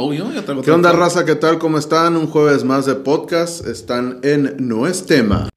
[0.00, 1.24] flow, yo ya traigo ¿Qué onda, raza?
[1.24, 1.58] ¿Qué tal?
[1.58, 2.16] ¿Cómo están?
[2.16, 3.66] Un jueves más de podcast.
[3.66, 5.48] Están en No es tema.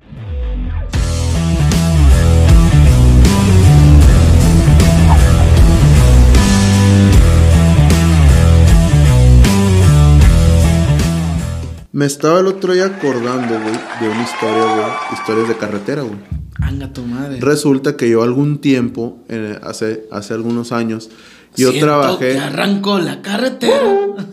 [11.91, 14.85] Me estaba el otro día acordando, güey, de una historia, güey.
[15.13, 16.17] Historias de carretera, güey.
[16.59, 17.39] Anga tu madre.
[17.39, 21.11] Resulta que yo algún tiempo, eh, hace, hace algunos años,
[21.55, 22.33] yo Siento trabajé...
[22.33, 23.81] que arrancó la carretera.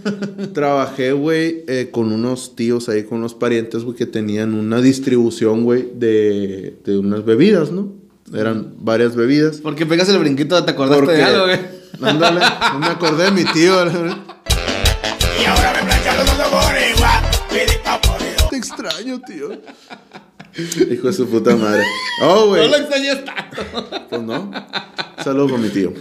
[0.54, 5.64] Trabajé, güey, eh, con unos tíos ahí, con unos parientes, güey, que tenían una distribución,
[5.64, 7.92] güey, de, de unas bebidas, ¿no?
[8.34, 9.58] Eran varias bebidas.
[9.58, 11.58] Porque pegas el brinquito, te acordaste Porque- de algo, güey.
[12.02, 12.40] Ándale,
[12.72, 13.74] no me acordé de mi tío.
[13.84, 16.48] Y ahora me plancharon los
[17.98, 18.48] podido.
[18.48, 19.50] Te extraño, tío.
[20.90, 21.82] Hijo de su puta madre.
[22.22, 22.62] Oh, güey.
[22.62, 24.06] No lo extrañas tanto.
[24.08, 24.50] Pues no.
[25.22, 25.92] Saludos con mi tío.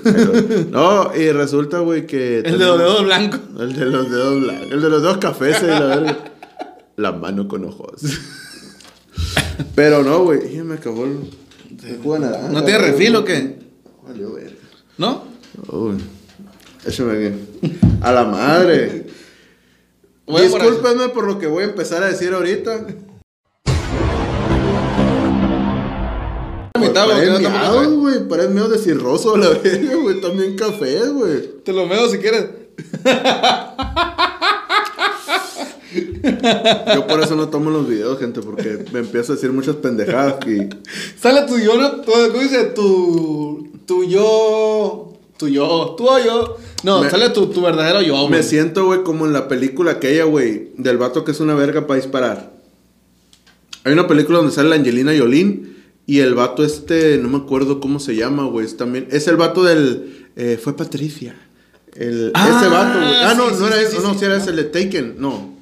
[0.72, 2.40] No, y resulta, güey, que.
[2.40, 3.40] El de los dedos blancos.
[3.60, 4.72] El de los dedos blancos.
[4.72, 6.18] El de los dedos cafés, eh, la verga.
[6.96, 8.02] La mano con ojos.
[9.76, 10.62] Pero no, güey.
[10.64, 11.20] Me acabó el.
[12.02, 13.60] jugo de naranja, ¿No tiene refil o qué?
[14.08, 14.52] Valió, verga.
[14.98, 15.24] ¿No?
[15.68, 15.96] Uy.
[16.86, 17.48] Échame bien.
[18.02, 19.08] A la madre.
[20.28, 20.40] Eso.
[20.58, 22.86] Discúlpenme por lo que voy a empezar a decir ahorita.
[26.94, 28.28] La mitad, güey, Parece que no te miado, pones, güey.
[28.28, 30.22] Parece medio de cirroso la verga, güey.
[30.22, 31.62] También café, güey.
[31.64, 32.46] Te lo meo si quieres.
[36.94, 40.36] Yo por eso no tomo los videos, gente, porque me empiezo a decir muchas pendejadas
[40.48, 40.70] y...
[41.20, 42.02] Sale tu yo, ¿no?
[42.02, 42.66] Tu, ¿Cómo dice?
[42.66, 43.70] Tu.
[43.86, 45.14] Tu yo.
[45.38, 45.96] Tu yo.
[45.98, 46.58] Tu o yo.
[46.84, 48.30] No, Me- sale tu, tu verdadero yo, güey.
[48.30, 51.88] Me siento, güey, como en la película aquella, güey, del vato que es una verga
[51.88, 52.52] para disparar.
[53.84, 55.64] Hay una película donde sale la Angelina Jolie
[56.16, 59.08] y el vato este, no me acuerdo cómo se llama, güey, es también...
[59.12, 60.28] Es el vato del...
[60.36, 61.36] eh, fue Patricia.
[61.96, 63.16] El, Ah, ese vato, güey.
[63.24, 64.20] Ah, no, sí, no sí, era sí, eso, sí, no, sí.
[64.20, 65.58] si era ese, el de Taken, no.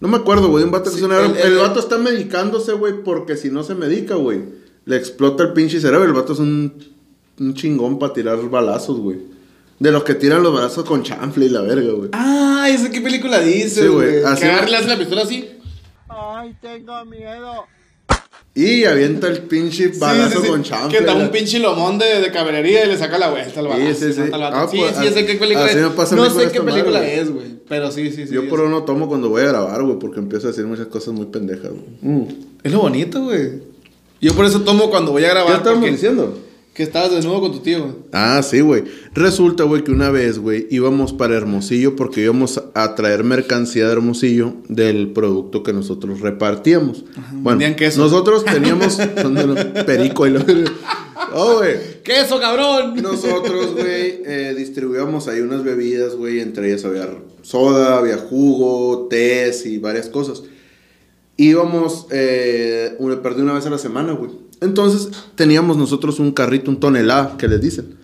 [0.00, 1.20] No me acuerdo, güey, un vato que Sí, es una...
[1.20, 4.40] el- El, el- vato está medicándose, güey, porque si no se medica, güey,
[4.84, 6.04] le explota el pinche cerebro.
[6.04, 6.72] El vato es un,
[7.40, 9.18] un chingón para tirar balazos, güey.
[9.78, 12.08] De los que tiran los balazos con chanfle y la verga, güey.
[12.12, 14.24] Ah, ¿esa qué película dice, Sí, güey, güey?
[14.24, 15.48] así que le hace la pistola así.
[16.08, 17.64] Ay, tengo miedo.
[18.56, 20.98] Y avienta el pinche balazo Sí, sí, con chanfle.
[20.98, 24.00] Que da un pinche lomón de, de caballería y le saca la vuelta al balazo.
[24.06, 24.22] sí, sí.
[24.32, 25.76] Ah, sí, pues, sí, sé qué película es.
[25.76, 27.46] no con sé qué película madre, es, güey.
[27.68, 28.32] Pero sí, sí, sí.
[28.32, 31.12] Yo por uno tomo cuando voy a grabar, güey, porque empiezo a decir muchas cosas
[31.12, 31.70] muy pendejas,
[32.02, 32.26] güey.
[32.62, 33.60] Es lo bonito, güey.
[34.22, 35.52] Yo por eso tomo cuando voy a grabar.
[35.52, 36.38] ¿Qué estábamos porque- diciendo?
[36.76, 37.94] Que estabas desnudo con tu tío, güey.
[38.12, 38.84] Ah, sí, güey.
[39.14, 43.92] Resulta, güey, que una vez, güey, íbamos para Hermosillo porque íbamos a traer mercancía de
[43.92, 47.06] Hermosillo del producto que nosotros repartíamos.
[47.32, 48.02] Bueno, vendían queso.
[48.02, 50.40] nosotros teníamos de perico y lo...
[51.32, 52.02] Oh, güey.
[52.02, 52.94] ¡Queso, cabrón!
[53.02, 56.40] Nosotros, güey, eh, distribuíamos ahí unas bebidas, güey.
[56.40, 57.08] Entre ellas había
[57.40, 60.42] soda, había jugo, tés y varias cosas.
[61.38, 64.30] Íbamos, eh, una, perdí una vez a la semana, güey.
[64.60, 67.96] Entonces teníamos nosotros un carrito, un tonelada, que les dicen.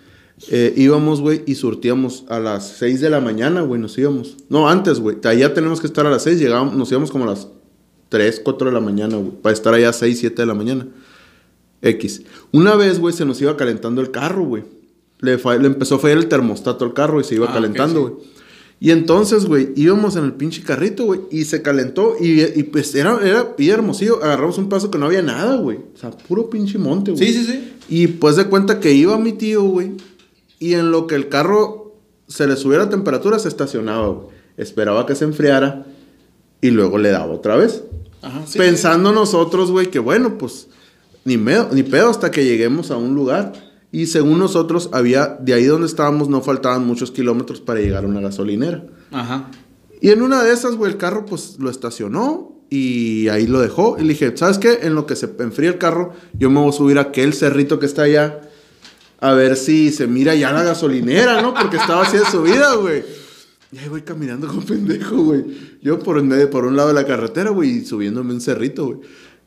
[0.51, 4.37] Eh, íbamos, güey, y surtíamos a las 6 de la mañana, güey, nos íbamos.
[4.49, 5.17] No, antes, güey.
[5.25, 7.49] Allá tenemos que estar a las 6, llegábamos, nos íbamos como a las
[8.09, 9.31] 3, 4 de la mañana, güey.
[9.31, 10.87] Para estar allá a 6, 7 de la mañana.
[11.81, 12.23] X.
[12.53, 14.65] Una vez, güey, se nos iba calentando el carro, güey.
[15.21, 15.35] Le,
[15.65, 18.15] empezó a fallar el termostato al carro y se iba Ah, calentando, güey.
[18.83, 22.93] Y entonces, güey, íbamos en el pinche carrito, güey, y se calentó y, y pues
[22.97, 24.17] era, era bien hermosillo.
[24.25, 25.79] Agarramos un paso que no había nada, güey.
[25.95, 27.25] O sea, puro pinche monte, güey.
[27.25, 27.75] Sí, sí, sí.
[27.89, 29.93] Y pues de cuenta que iba mi tío, güey,
[30.59, 31.95] y en lo que el carro
[32.27, 34.27] se le subiera la temperatura, se estacionaba, güey.
[34.57, 35.87] Esperaba que se enfriara
[36.61, 37.85] y luego le daba otra vez.
[38.21, 38.59] Ajá, sí.
[38.59, 40.67] Pensando nosotros, güey, que bueno, pues
[41.25, 43.53] ni, medo, ni pedo hasta que lleguemos a un lugar.
[43.93, 48.09] Y según nosotros, había, de ahí donde estábamos, no faltaban muchos kilómetros para llegar a
[48.09, 48.87] una gasolinera.
[49.11, 49.51] Ajá.
[50.01, 53.97] Y en una de esas, güey, el carro pues lo estacionó y ahí lo dejó.
[53.99, 54.81] Y le dije, ¿sabes qué?
[54.83, 57.79] En lo que se enfría el carro, yo me voy a subir a aquel cerrito
[57.79, 58.41] que está allá
[59.21, 61.55] a ver si se mira ya la gasolinera, ¿no?
[61.55, 63.05] Porque estaba así de subida, güey.
[63.71, 65.45] Y ahí voy caminando con pendejo, güey.
[65.81, 68.87] Yo por, en medio, por un lado de la carretera, güey, y subiéndome un cerrito,
[68.87, 68.99] güey.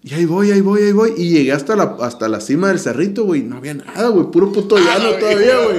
[0.06, 1.16] Y ahí voy, ahí voy, ahí voy.
[1.18, 3.42] Y llegué hasta la, hasta la cima del cerrito, güey.
[3.42, 4.30] No había nada, güey.
[4.30, 5.78] Puro puto llano güey, todavía, güey.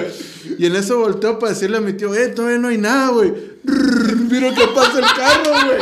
[0.59, 3.33] Y en eso volteo para decirle a mi tío, eh, todavía no hay nada, güey.
[4.29, 5.79] Miro que pasa el carro, güey.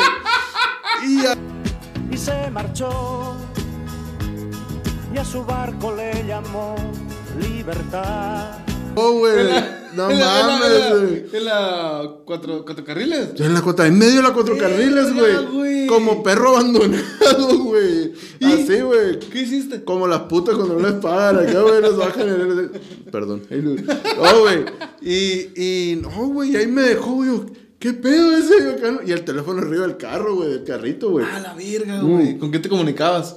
[1.10, 1.34] Y ya.
[2.10, 3.34] y se marchó
[5.14, 6.76] y a su barco le llamó
[7.40, 8.63] libertad.
[8.96, 9.34] Oh, güey.
[9.94, 11.24] No En la- mames, güey.
[11.32, 13.28] En la cuatro, cuatro carriles.
[13.38, 15.86] En la cuota, en medio de la cuatro carriles, güey.
[15.86, 18.12] Como perro abandonado, güey.
[18.42, 19.18] Así, güey.
[19.20, 19.84] ¿Qué hiciste?
[19.84, 22.70] Como las putas cuando no les pagan acá, güey, nos bajan en el...
[23.12, 23.42] Perdón.
[23.50, 24.64] No, güey.
[25.02, 25.62] Y,
[25.92, 27.30] y, no, güey, ahí me dejó, güey.
[27.78, 28.54] ¿qué pedo ese?
[28.64, 29.00] Y acá, ¿no?
[29.06, 31.26] Y el teléfono arriba del carro, güey, del carrito, güey.
[31.26, 32.10] A la verga, Mm.
[32.10, 32.38] güey.
[32.38, 33.36] ¿Con qué te comunicabas?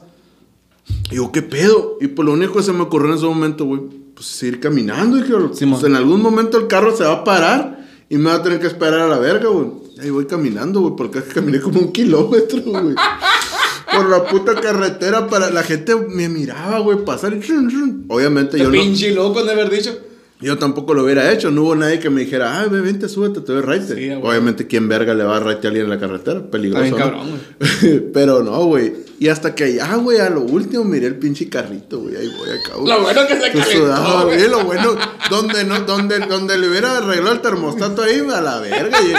[1.11, 1.97] Y yo, ¿qué pedo?
[1.99, 3.81] Y pues lo único que se me ocurrió en ese momento, güey,
[4.17, 5.17] pues es ir caminando.
[5.17, 8.37] Y dije, pues, en algún momento el carro se va a parar y me va
[8.37, 9.67] a tener que esperar a la verga, güey.
[10.01, 12.95] Ahí voy caminando, güey, porque caminé como un kilómetro, güey.
[13.93, 15.49] Por la puta carretera para...
[15.49, 17.39] La gente me miraba, güey, pasar y...
[17.39, 18.05] chun, chun.
[18.09, 18.71] Obviamente Te yo no...
[18.71, 19.97] pinche loco de haber dicho.
[20.39, 23.41] Yo tampoco lo hubiera hecho, no hubo nadie que me dijera, ay, ve, vente, súbete,
[23.41, 23.95] te doy raite.
[23.95, 24.21] Sí, güey.
[24.21, 26.41] Obviamente, ¿quién verga le va a raite a alguien en la carretera?
[26.49, 26.83] Peligroso.
[26.83, 26.99] Bien ¿no?
[26.99, 27.29] cabrón,
[28.13, 28.93] Pero no, güey.
[29.19, 32.15] Y hasta que ya, güey, a lo último miré el pinche carrito, güey.
[32.15, 32.87] Ahí voy acá, güey.
[32.93, 34.37] Lo bueno que se Tú calentó, sudado, güey.
[34.37, 34.49] güey.
[34.49, 34.95] Lo bueno,
[35.31, 38.97] donde, no, donde, donde le hubiera arreglado el termostato ahí, a la verga.
[39.01, 39.13] Y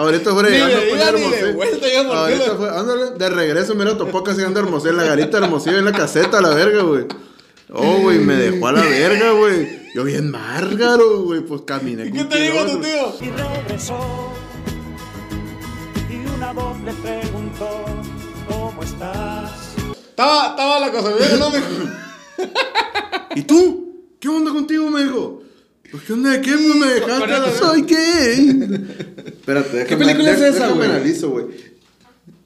[0.00, 2.68] ahorita fuera Ni llegando de pues, ida ni de vuelta, ya, ¿por qué Ahorita fue,
[2.70, 6.38] ándale, de regreso, mira, topó casi anda hermosillo en la garita hermosillo en la caseta,
[6.38, 7.04] a la verga, güey.
[7.70, 9.84] Oh, güey, me dejó a la verga, güey.
[9.94, 12.06] Yo bien márgaro, güey, pues caminé.
[12.06, 13.14] ¿Y qué te digo tu tío?
[13.20, 14.32] y regresó.
[16.10, 17.84] Y una voz le preguntó,
[18.64, 19.74] ¿cómo estás?
[20.08, 21.50] Estaba, estaba la cosa ¿no?
[21.50, 21.66] mijo?
[23.36, 24.16] ¿Y tú?
[24.18, 25.42] ¿Qué onda contigo, me dijo?
[25.90, 26.52] Pues, ¿qué onda de qué?
[26.52, 27.58] Pues me dejaste.
[27.58, 28.78] Soy gay.
[29.26, 30.04] Espérate, déjame.
[30.04, 30.88] película es esa, güey?
[30.88, 31.46] analizo, güey.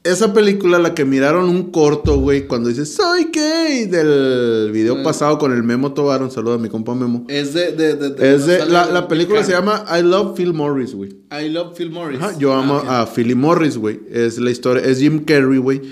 [0.05, 5.39] Esa película, la que miraron un corto, güey, cuando dice soy gay, del video pasado
[5.39, 7.27] con el Memo Tobar, un saludo a mi compa Memo.
[7.29, 7.73] Es de.
[7.73, 11.11] de, de, de- Es de, la, película se llama I Love Phil Morris, güey.
[11.33, 12.21] I love Phil Morris.
[12.23, 14.01] Ajá, yo amo Ah, a Philly Morris, güey.
[14.11, 15.83] Es la historia, es Jim Carrey, güey.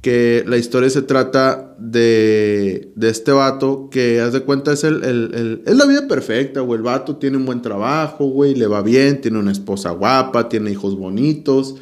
[0.00, 5.02] Que la historia se trata de, de este vato que, haz de cuenta, es, el,
[5.02, 6.76] el- el- es la vida perfecta, güey.
[6.76, 10.70] El vato tiene un buen trabajo, güey, le va bien, tiene una esposa guapa, tiene
[10.70, 11.74] hijos bonitos.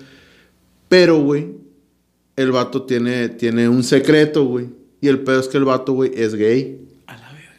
[0.89, 1.64] Pero, güey,
[2.37, 4.67] el vato tiene, tiene un secreto, güey.
[5.01, 6.81] Y el pedo es que el vato, güey, es gay.
[7.07, 7.53] A la verga.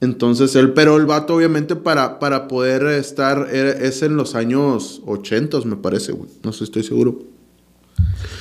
[0.00, 5.02] Entonces él, pero el vato obviamente para, para poder estar, era- es en los años
[5.06, 6.30] 80, me parece, güey.
[6.42, 7.18] No sé, estoy seguro.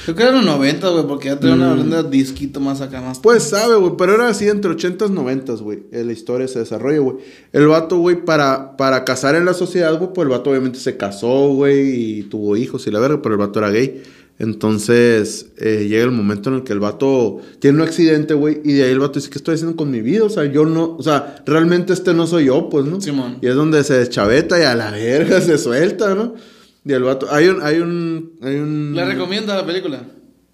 [0.03, 3.19] Creo que eran los 90, güey, porque ya tenía una banda disquito más acá, más.
[3.19, 5.83] Pues sabe, güey, pero era así entre 80s y 90, güey.
[5.91, 7.17] eh, La historia se desarrolla, güey.
[7.53, 10.97] El vato, güey, para, para casar en la sociedad, güey, pues el vato obviamente se
[10.97, 14.03] casó, güey, y tuvo hijos y la verga, pero el vato era gay.
[14.37, 18.73] Entonces eh, llega el momento en el que el vato tiene un accidente, güey, y
[18.73, 20.25] de ahí el vato dice, ¿qué estoy haciendo con mi vida?
[20.25, 22.99] O sea, yo no, o sea, realmente este no soy yo, pues, ¿no?
[22.99, 23.37] Simón.
[23.41, 26.35] Y es donde se deschaveta y a la verga se suelta, ¿no?
[26.83, 28.93] Y el vato, hay un, hay un, hay un...
[28.93, 30.03] ¿Le recomienda la película?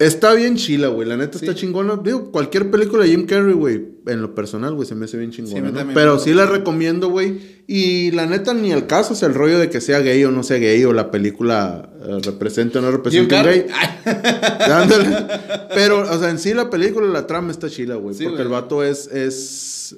[0.02, 1.08] Está bien chila, güey.
[1.08, 1.96] La neta está chingona.
[2.02, 5.30] Digo, cualquier película de Jim Carrey, güey, en lo personal, güey, se me hace bien
[5.30, 5.86] chingona.
[5.94, 7.62] Pero sí la recomiendo, güey.
[7.68, 10.42] Y la neta, ni el caso es el rollo de que sea gay o no
[10.42, 13.66] sea gay, o la película eh, represente o no represente un gay.
[15.74, 18.16] Pero, o sea, en sí la película, la trama está chila, güey.
[18.16, 19.96] Sí, porque el vato es, es.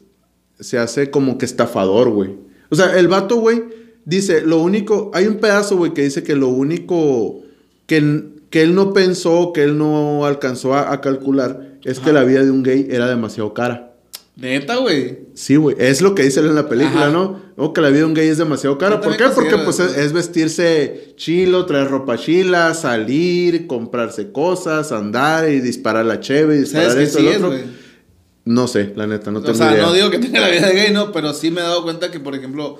[0.60, 2.30] Se hace como que estafador, güey.
[2.68, 3.64] O sea, el vato, güey,
[4.04, 5.10] dice, lo único.
[5.14, 7.42] Hay un pedazo, güey, que dice que lo único
[7.86, 8.24] que,
[8.54, 12.44] que él no pensó, que él no alcanzó a, a calcular, es que la vida
[12.44, 13.96] de un gay era demasiado cara.
[14.36, 15.18] Neta, güey.
[15.34, 15.74] Sí, güey.
[15.76, 17.10] Es lo que dice él en la película, Ajá.
[17.10, 17.40] ¿no?
[17.56, 19.00] O que la vida de un gay es demasiado cara.
[19.00, 19.24] ¿Por qué?
[19.34, 26.20] Porque pues es, vestirse chilo, traer ropa chila, salir, comprarse cosas, andar y disparar la
[26.20, 27.58] cheve y disparar ¿Sabes esto sí y es, otro.
[28.44, 30.74] No sé, la neta, no tengo o sea, no digo que tenga la vida de
[30.74, 32.78] gay, no, pero sí me he dado cuenta que, por ejemplo,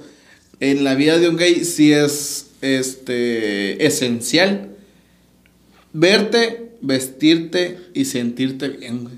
[0.60, 4.70] en la vida de un gay sí es este esencial
[5.94, 9.14] verte, vestirte y sentirte bien, güey.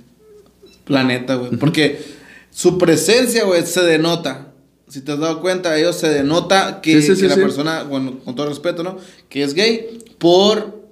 [0.85, 1.51] Planeta, güey.
[1.57, 1.99] Porque
[2.51, 4.53] su presencia, güey, se denota.
[4.89, 7.83] Si te has dado cuenta, ellos se denota que, Sí, sí, que sí, la persona,
[7.83, 8.99] bueno, con todo respeto, ¿no?
[9.29, 10.87] Que es gay por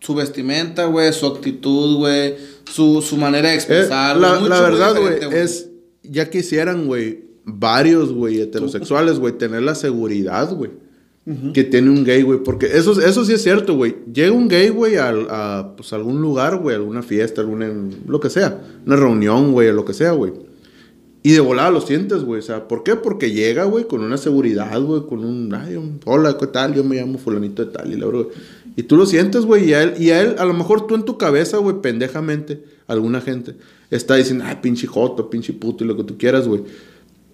[0.00, 2.34] su vestimenta, güey, su actitud, güey,
[2.70, 4.16] su, su manera de Eh, expresar.
[4.18, 5.68] la, mucho, la muy verdad, güey, es.
[6.02, 10.72] Ya quisieran, güey, varios, güey, heterosexuales, güey, tener la seguridad, güey.
[11.52, 12.40] Que tiene un gay, güey.
[12.42, 13.94] Porque eso, eso sí es cierto, güey.
[14.12, 17.70] Llega un gay, güey, al- a, pues, algún lugar, güey, alguna fiesta, alguna.
[18.08, 18.60] lo que sea.
[18.84, 20.32] Una reunión, güey, lo que sea, güey.
[21.22, 22.40] Y de volada lo sientes, güey.
[22.40, 22.96] O sea, ¿por qué?
[22.96, 26.74] Porque llega, güey, con una seguridad, güey, con un, ay, hola, ¿qué tal?
[26.74, 28.26] Yo me llamo fulanito de tal y la verdad.
[28.74, 30.96] Y tú lo sientes, güey, y a él, y a él, a lo mejor tú
[30.96, 33.54] en tu cabeza, güey, pendejamente, alguna gente
[33.90, 36.62] está diciendo, ay, pinche joto, pinche puto y lo que tú quieras, güey.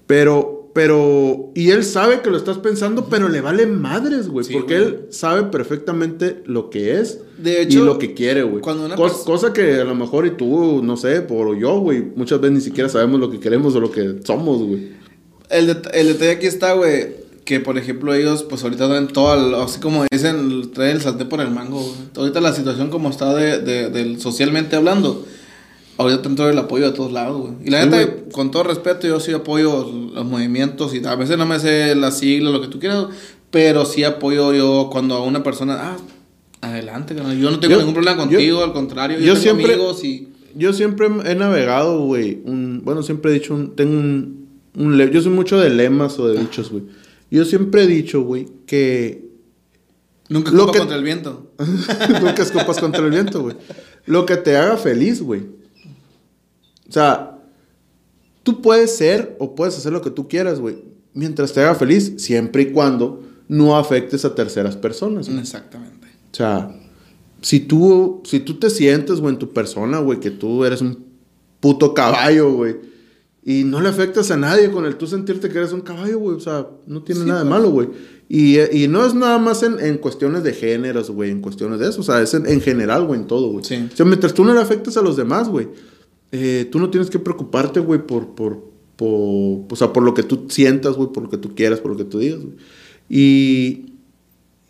[0.07, 4.53] Pero, pero, y él sabe que lo estás pensando, pero le vale madres, güey, Sí,
[4.53, 4.89] porque güey.
[4.89, 8.61] él sabe perfectamente lo que es De hecho, y lo que quiere, güey.
[8.61, 11.79] cuando una Cos- pers- cosa que a lo mejor y tú, no sé, por yo,
[11.81, 14.93] güey, muchas veces ni siquiera sabemos lo que queremos o lo que somos, güey.
[15.51, 19.35] El, det- el detalle aquí está, güey, que por ejemplo ellos, pues ahorita traen todo,
[19.35, 21.95] el- así como dicen, traen el sartén por el mango, güey.
[22.17, 25.25] Ahorita la situación como está de, de- del socialmente hablando,
[25.99, 27.53] ahorita te entra el apoyo de todos lados, güey.
[27.65, 31.37] Y la Sí, neta, con todo respeto, yo sí apoyo los movimientos y a veces
[31.37, 33.07] no me sé las siglas, lo que tú quieras,
[33.51, 35.97] Pero sí apoyo yo cuando a una persona, ah,
[36.61, 39.43] adelante, carnal, yo no tengo Yo- ningún problema yo- contigo, al contrario, yo, yo tengo
[39.43, 40.29] siempre- amigos y...
[40.55, 42.41] Yo siempre he navegado, güey.
[42.45, 46.71] Bueno, siempre he dicho, un, tengo un, Yo soy mucho de lemas o de dichos,
[46.71, 46.83] güey.
[47.31, 49.25] Yo siempre he dicho, güey, que
[50.29, 51.53] Nunca culpa que- contra el viento.
[52.23, 53.57] Nunca escopas contra el viento, güey.
[54.07, 55.43] Lo que te haga feliz, güey.
[56.89, 57.39] O sea,
[58.43, 60.77] tú puedes ser o puedes hacer lo que tú quieras, güey.
[61.15, 65.29] Mientras te haga feliz, siempre y cuando no afectes a terceras personas.
[65.29, 65.41] güey.
[65.41, 66.07] Exactamente.
[66.33, 66.75] O sea,
[67.41, 71.05] si tú, si tú te sientes, güey, en tu persona, güey, que tú eres un
[71.61, 72.77] puto caballo, güey.
[73.45, 76.37] Y no le afectas a nadie con el tú sentirte que eres un caballo, güey.
[76.37, 77.89] O sea, no tiene nada de malo, güey.
[78.29, 81.89] Y, y no es nada más en, en cuestiones de géneros, güey, en cuestiones de
[81.89, 82.03] eso.
[82.03, 83.65] O sea, es en, en general, güey, en todo, güey.
[83.65, 83.89] Sí.
[83.91, 85.69] O sea, mientras tú no le afectes a los demás, güey,
[86.33, 88.63] eh, tú no tienes que preocuparte, güey, por, por,
[88.97, 89.09] por,
[89.71, 91.97] o sea, por lo que tú sientas, güey, por lo que tú quieras, por lo
[91.97, 92.57] que tú digas, güey.
[93.09, 93.95] Y,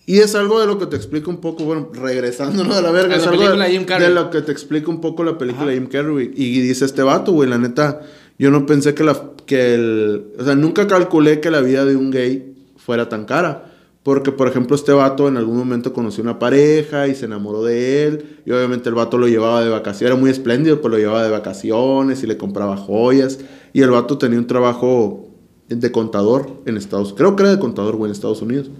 [0.06, 3.14] y es algo de lo que te explica un poco, bueno, regresándonos a la verga,
[3.14, 5.66] A es la algo de, Jim de lo que te explica un poco la película
[5.66, 6.30] de Jim Carrey, güey.
[6.34, 8.00] Y dice este vato, güey, la neta,
[8.38, 11.96] yo no pensé que la, que el, o sea, nunca calculé que la vida de
[11.96, 13.67] un gay fuera tan cara.
[14.02, 18.04] Porque, por ejemplo, este vato en algún momento conoció una pareja y se enamoró de
[18.04, 18.38] él.
[18.46, 20.12] Y obviamente el vato lo llevaba de vacaciones.
[20.12, 23.38] Era muy espléndido, pero lo llevaba de vacaciones y le compraba joyas.
[23.72, 25.28] Y el vato tenía un trabajo
[25.68, 28.70] de contador en Estados Creo que era de contador, güey, en Estados Unidos.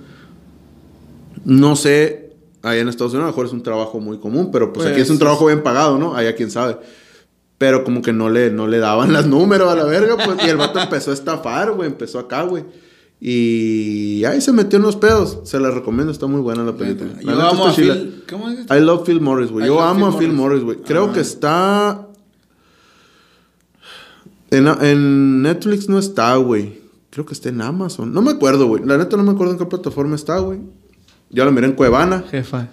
[1.45, 2.33] No sé,
[2.63, 4.95] allá en Estados Unidos a lo mejor es un trabajo muy común, pero pues, aquí
[4.95, 6.15] Pues, es un trabajo bien pagado, ¿no?
[6.15, 6.79] Allá quién sabe.
[7.59, 10.47] Pero como que no le, no le daban los números a la verga, pues.
[10.47, 11.89] Y el vato empezó a estafar, güey.
[11.89, 12.65] Empezó acá, güey.
[13.21, 15.41] Y ahí se metió en unos pedos.
[15.45, 17.11] Se la recomiendo, está muy buena la película.
[17.17, 17.95] La Yo neta amo a está chila.
[17.95, 18.25] Phil...
[18.31, 18.67] ¿Cómo es?
[18.71, 19.67] I love Phil Morris, güey.
[19.67, 20.63] Yo amo Phil a Phil Morris.
[20.63, 20.79] Güey.
[20.83, 21.13] Creo Ah.
[21.13, 22.05] que está.
[24.51, 26.81] En, en Netflix no está, güey.
[27.11, 28.13] Creo que está en Amazon.
[28.13, 28.85] No me acuerdo, güey.
[28.85, 30.61] La neta no me acuerdo en qué plataforma está, güey.
[31.31, 32.25] Yo la miré en Cuevana.
[32.31, 32.69] Jefa,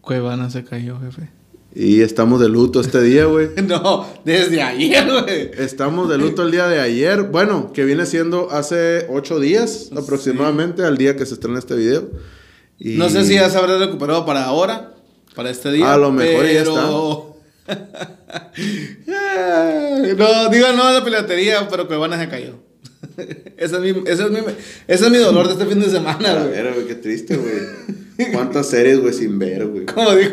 [0.00, 1.30] Cuevana se cayó, jefe.
[1.74, 3.48] Y estamos de luto este día, güey.
[3.66, 5.50] No, desde ayer, güey.
[5.58, 7.24] Estamos de luto el día de ayer.
[7.24, 12.10] Bueno, que viene siendo hace ocho días aproximadamente al día que se estrena este video.
[12.78, 14.94] Y- No sé si ya se habrá recuperado para ahora,
[15.34, 15.92] para este día.
[15.92, 17.34] A lo mejor ya pero...
[20.18, 22.56] no, digo no a la piratería, pero Cuevana se cayó.
[23.56, 24.38] ese, es mi, ese, es mi,
[24.86, 28.03] ese es mi dolor de este fin de semana, güey, qué triste, güey.
[28.32, 29.86] ¿Cuántas series, güey, sin ver, güey?
[29.86, 30.32] Como dijo,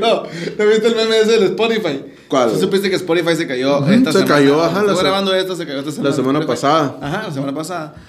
[0.57, 2.03] ¿no viste el meme ese del Spotify?
[2.27, 4.35] ¿Cuál, ¿Tú supiste que Spotify se cayó Ujú, esta se semana?
[4.35, 6.15] cayó, ajá, la se- grabando esto, se cayó esta semana.
[6.15, 6.61] semana Spotify.
[6.61, 6.97] pasada.
[7.01, 7.95] Ajá, la semana pasada.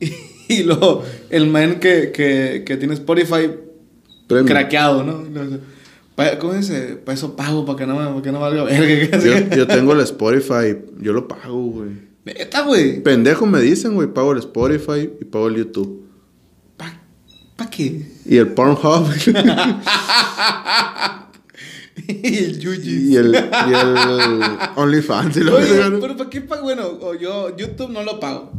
[0.00, 3.48] Y, y luego, el man que, que, que tiene Spotify
[4.26, 4.46] Premium.
[4.48, 5.24] craqueado, ¿no?
[6.40, 6.96] ¿Cómo dice?
[7.04, 9.18] Para eso pago, para que no, para que no valga verga.
[9.18, 11.90] Yo, yo tengo el Spotify, yo lo pago, güey.
[12.24, 13.02] Neta, güey.
[13.02, 16.01] Pendejo me dicen, güey, pago el Spotify y pago el YouTube.
[17.62, 18.02] ¿Para pa qué?
[18.26, 19.08] Y el Pornhub.
[22.08, 23.12] y el Yuji.
[23.12, 24.42] y el, y el
[24.76, 25.36] OnlyFans.
[26.00, 26.62] pero ¿para qué pago?
[26.62, 28.50] Bueno, yo YouTube no lo pago.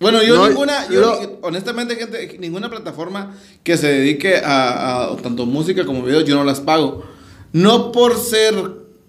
[0.00, 5.16] Bueno, yo No, ninguna, yo, lo- honestamente, gente, ninguna plataforma que se dedique a, a
[5.18, 7.04] tanto música como videos, yo no las pago.
[7.52, 8.54] No por ser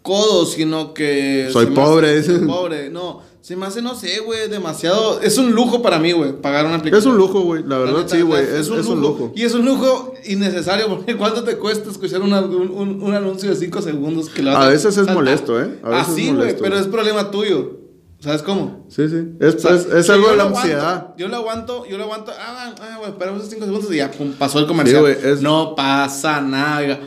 [0.04, 1.50] codo, sino que...
[1.52, 2.38] Soy pobre, hace- dices.
[2.40, 3.22] soy pobre, no.
[3.44, 5.20] Se me hace, no sé, güey, demasiado...
[5.20, 7.00] Es un lujo para mí, güey, pagar una aplicación.
[7.02, 7.62] Es un lujo, güey.
[7.68, 8.42] La verdad, neta, sí, güey.
[8.42, 9.34] Es, Es, es un lujo.
[9.36, 13.50] Y es un lujo innecesario, porque ¿cuánto te cuesta escuchar una- un, un- un anuncio
[13.50, 15.78] de 5 segundos que lo A veces es molesto, ¿eh?
[15.84, 16.82] A veces es Así, güey, molesto, pero güey.
[16.86, 17.80] es problema tuyo.
[18.22, 18.86] ¿Sabes cómo?
[18.88, 19.18] Sí, sí.
[19.42, 21.14] Es, O sea, es, algo de la ansiedad.
[21.18, 22.32] Yo lo aguanto, yo lo aguanto.
[22.40, 25.00] Ah, ah, güey, esperamos esos 5 segundos y ya, pum, pasó el comercial.
[25.00, 26.98] Sí, güey, es- No pasa nada.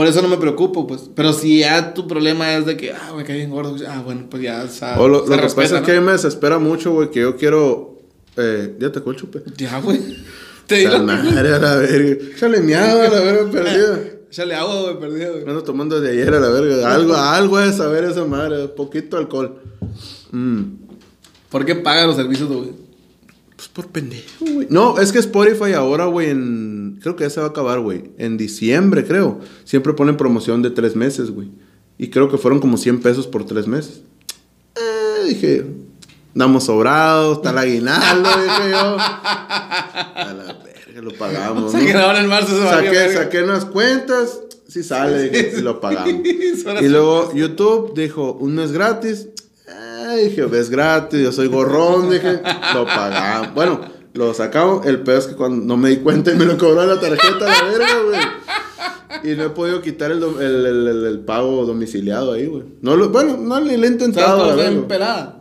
[0.00, 1.10] Por eso no me preocupo, pues.
[1.14, 4.28] Pero si ya tu problema es de que, ah, me caí bien gordo, ah, bueno,
[4.30, 5.82] pues ya, o sea, O lo, se lo que pasa es ¿no?
[5.82, 8.00] que a mí me desespera mucho, güey, que yo quiero.
[8.38, 9.42] Eh, ya te el chupe.
[9.58, 10.00] Ya, güey.
[10.66, 11.00] Te digo.
[11.00, 12.24] Madre a la verga.
[12.34, 14.00] Échale miado a la verga perdida.
[14.30, 15.44] Échale agua, güey, perdido, güey.
[15.44, 16.94] Me ando tomando desde ayer a la verga.
[16.94, 18.68] Algo, algo de saber esa madre.
[18.68, 19.60] Poquito alcohol.
[20.30, 20.62] Mm.
[21.50, 22.70] ¿Por qué paga los servicios, güey?
[23.60, 24.68] Pues por pendejo, güey.
[24.70, 26.98] No, es que Spotify ahora, güey, en...
[27.02, 28.04] Creo que ya se va a acabar, güey.
[28.16, 29.40] En diciembre, creo.
[29.64, 31.50] Siempre ponen promoción de tres meses, güey.
[31.98, 34.00] Y creo que fueron como 100 pesos por tres meses.
[34.76, 35.66] Eh, dije...
[36.32, 38.96] Damos sobrados, está el aguinaldo, dije yo.
[38.98, 41.98] A la verga, lo pagamos, O sea, que ¿no?
[41.98, 45.80] ahora en marzo se va a Saqué, saqué unas cuentas, sí sale, dije, y lo
[45.80, 46.14] pagamos.
[46.80, 49.26] Y luego YouTube dijo, un mes gratis.
[50.16, 52.40] Dije, ves gratis, yo soy gorrón, dije,
[52.74, 53.54] lo pagamos.
[53.54, 53.80] Bueno,
[54.14, 54.86] lo sacamos.
[54.86, 57.38] El peor es que cuando no me di cuenta y me lo cobró la tarjeta,
[57.46, 59.32] la verga, güey.
[59.32, 62.64] Y no he podido quitar el, el, el- el- el pago domiciliado ahí, güey.
[62.80, 64.70] No lo, bueno, no le, le he ¿Sabes intentado, cómo verga.
[64.70, 65.36] en pelada?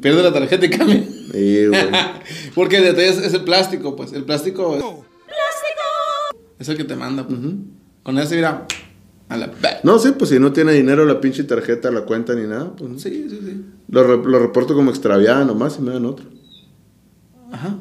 [0.00, 1.04] Pierde la tarjeta y cambia.
[1.32, 1.82] Sí, güey.
[2.54, 4.12] Porque el detalle es, es el plástico, pues.
[4.12, 4.74] El plástico.
[4.76, 4.84] es-
[6.60, 7.38] Es el que te manda, pues.
[8.02, 8.66] Con ese, mira.
[9.28, 9.46] A la.
[9.46, 12.72] ba- No, sí, pues si no tiene dinero la pinche tarjeta, la cuenta ni nada,
[12.76, 12.98] pues no.
[12.98, 13.64] Sí, sí, sí.
[13.88, 16.26] Lo, re- lo reporto como extraviada nomás y me dan otro.
[17.52, 17.76] Ajá.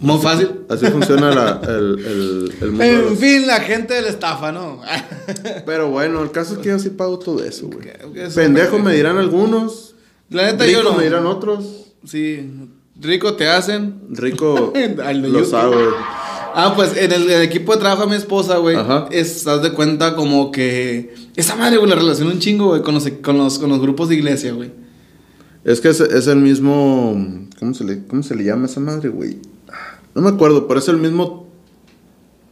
[0.00, 0.48] Muy fácil.
[0.68, 2.84] Así funciona la- el, el, el mundo.
[2.84, 4.80] En fin, la gente de la estafa, ¿no?
[5.66, 7.88] Pero bueno, el caso es que yo sí pago todo eso, güey.
[8.34, 9.94] Pendejo me dirán algunos.
[10.30, 10.98] La neta, yo Rico no.
[10.98, 11.92] me dirán otros.
[12.04, 12.50] Sí.
[13.00, 14.00] Rico te hacen.
[14.10, 14.72] Rico
[15.14, 15.54] los YouTube.
[15.54, 15.74] hago.
[16.54, 19.08] Ah, pues en el, equipo de trabajo de mi esposa, güey, Ajá.
[19.10, 23.08] estás de cuenta como que esa madre, güey, la relaciona un chingo, güey, con los,
[23.22, 24.70] con, los, con los grupos de iglesia, güey.
[25.64, 27.46] Es que es, es el mismo.
[27.58, 29.38] ¿cómo se, le, ¿Cómo se le llama esa madre, güey?
[30.14, 31.46] No me acuerdo, pero es el mismo.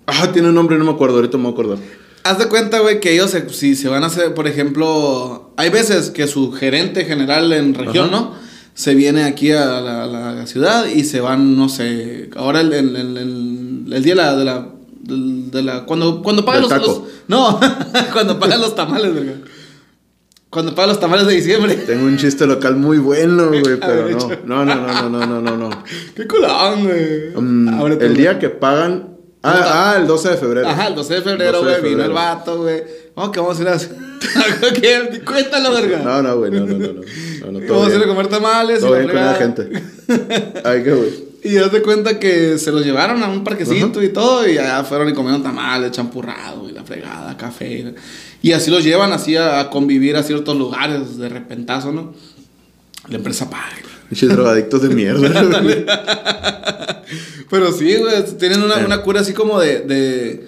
[0.06, 1.78] Ah, tiene un nombre, no me acuerdo, ahorita me voy a acordar.
[2.22, 5.70] Haz de cuenta, güey, que ellos, se- si se van a hacer, por ejemplo, hay
[5.70, 8.16] veces que su gerente general en región, Ajá.
[8.20, 8.34] ¿no?
[8.74, 12.96] Se viene aquí a la, la ciudad y se van, no sé, ahora el, el,
[12.96, 13.16] el,
[13.92, 14.68] el- día de la, de la,
[15.02, 17.60] del- de la- cuando, cuando pagan los, no,
[18.12, 19.34] cuando pagan los tamales, verga.
[20.50, 21.76] Cuando pagan los tamales de diciembre.
[21.76, 24.64] Tengo un chiste local muy bueno, güey, pero no.
[24.64, 25.70] No, no, no, no, no, no, no.
[26.16, 27.30] Qué culón, güey.
[27.36, 29.10] Mm, el día que pagan.
[29.42, 30.68] Ah, ah, el 12 de febrero.
[30.68, 32.82] Ajá, el 12 de febrero, 12 de güey, vino el vato, güey.
[33.14, 33.78] Vamos, que vamos a ir a...
[35.24, 35.98] Cuéntalo, verga.
[36.04, 36.78] No, no, güey, no, no, no.
[36.78, 36.92] no.
[36.92, 39.70] no, no todo Vamos a ir a comer tamales Todo y bien con la gente.
[40.64, 41.29] Ay, qué güey.
[41.42, 44.84] Y haz de cuenta que se los llevaron a un parquecito y todo, y allá
[44.84, 47.94] fueron y comieron tamales, champurrado y la fregada, café.
[48.42, 52.12] Y así los llevan así a, a convivir a ciertos lugares de repentazo, ¿no?
[53.08, 53.64] La empresa paga.
[54.10, 55.28] Drogadictos de mierda.
[57.50, 58.84] Pero sí, güey, tienen una, Eh.
[58.84, 59.80] una cura así como de...
[59.80, 60.46] de,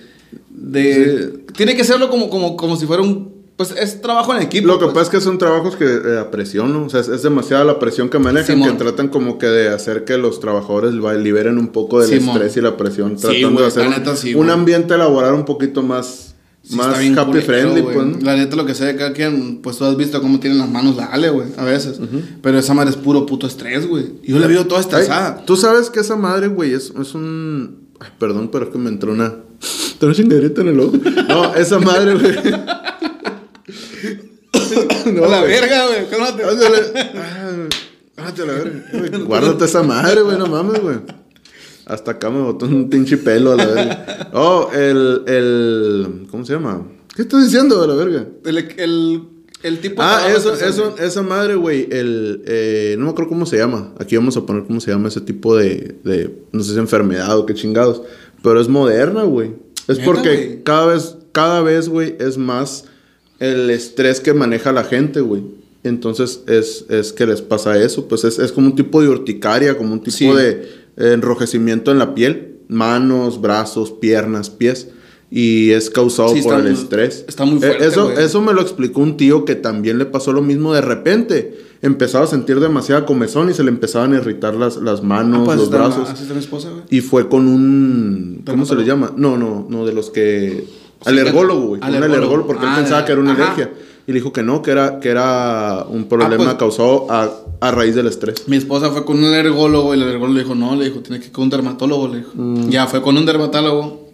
[0.50, 3.31] de- Tiene que serlo como, como, como si fuera un...
[3.68, 4.66] Pues es trabajo en equipo.
[4.66, 4.94] Lo que pues.
[4.94, 6.84] pasa es que son trabajos que eh, a presión, ¿no?
[6.86, 8.70] O sea, es, es demasiada la presión que manejan Simón.
[8.72, 12.36] que tratan como que de hacer que los trabajadores liberen un poco del Simón.
[12.36, 14.50] estrés y la presión, Sí, tratando de hacer un, neta sí, un güey.
[14.50, 17.96] ambiente laboral un poquito más, Sí, más happy culero, friendly, pues.
[17.96, 18.18] ¿no?
[18.20, 20.68] La neta, lo que sé de cada quien, pues tú has visto cómo tienen las
[20.68, 22.00] manos la Ale, güey, a veces.
[22.42, 24.06] Pero esa madre es puro puto estrés, güey.
[24.24, 25.44] Yo la veo toda estresada.
[25.44, 27.88] Tú sabes que esa madre, güey, es, es un...
[28.00, 29.34] Ay, perdón, pero es que me entró una...
[29.92, 30.96] Entró una chingaderita en el ojo.
[31.28, 32.34] No, esa madre, güey.
[35.12, 35.50] No, la güey.
[35.52, 36.08] verga, güey.
[36.10, 36.42] Cálmate.
[36.44, 37.66] Ah,
[38.16, 39.18] Ándate a la verga.
[39.26, 40.96] Guárdate esa madre, güey, no mames, güey.
[41.86, 44.30] Hasta acá me botó un pinche pelo a la verga.
[44.32, 46.26] Oh, el, el.
[46.30, 46.86] ¿Cómo se llama?
[47.16, 48.26] ¿Qué estás diciendo a la verga?
[48.44, 49.22] El, el,
[49.62, 51.88] el tipo Ah, eso, eso, esa madre, güey.
[51.90, 52.42] El.
[52.46, 53.92] eh, no me acuerdo cómo se llama.
[53.98, 55.96] Aquí vamos a poner cómo se llama ese tipo de.
[56.04, 58.02] de no sé si enfermedad o qué chingados.
[58.42, 59.54] Pero es moderna, güey.
[59.88, 62.84] Es ¿Neta, porque cada vez, cada vez, güey, es más
[63.42, 65.42] el estrés que maneja la gente, güey.
[65.84, 68.06] Entonces es, es que les pasa eso.
[68.06, 70.26] Pues es, es como un tipo de urticaria, como un tipo Sí.
[70.28, 72.56] de enrojecimiento en la piel.
[72.68, 74.88] Manos, brazos, piernas, pies.
[75.30, 77.24] Y es causado Sí, por el muy- estrés.
[77.26, 78.22] está muy Eh, fuerte, eso, güey.
[78.24, 81.58] eso me lo explicó un tío que también le pasó lo mismo de repente.
[81.80, 85.44] Empezaba a sentir demasiada comezón y se le empezaban a irritar las, las manos, Ah,
[85.46, 86.08] pues, los brazos.
[86.32, 86.82] Mi esposa, güey.
[86.90, 88.42] Y fue con un.
[88.46, 89.12] ¿Cómo se le llama?
[89.16, 90.64] No, no, no, de los que.
[91.06, 91.80] Alergólogo, güey.
[91.80, 92.46] Un alergólogo.
[92.46, 93.44] porque Ah, él pensaba que era una ajá.
[93.44, 93.72] alergia.
[94.06, 97.70] Y le dijo que no, que era, que era un problema pues- causado a, a
[97.70, 98.48] raíz del estrés.
[98.48, 101.20] Mi esposa fue con un alergólogo y el alergólogo le dijo, no, le dijo, tiene
[101.20, 102.30] que ir con un dermatólogo, le dijo.
[102.34, 102.68] Mm.
[102.68, 104.08] Ya fue con un dermatólogo.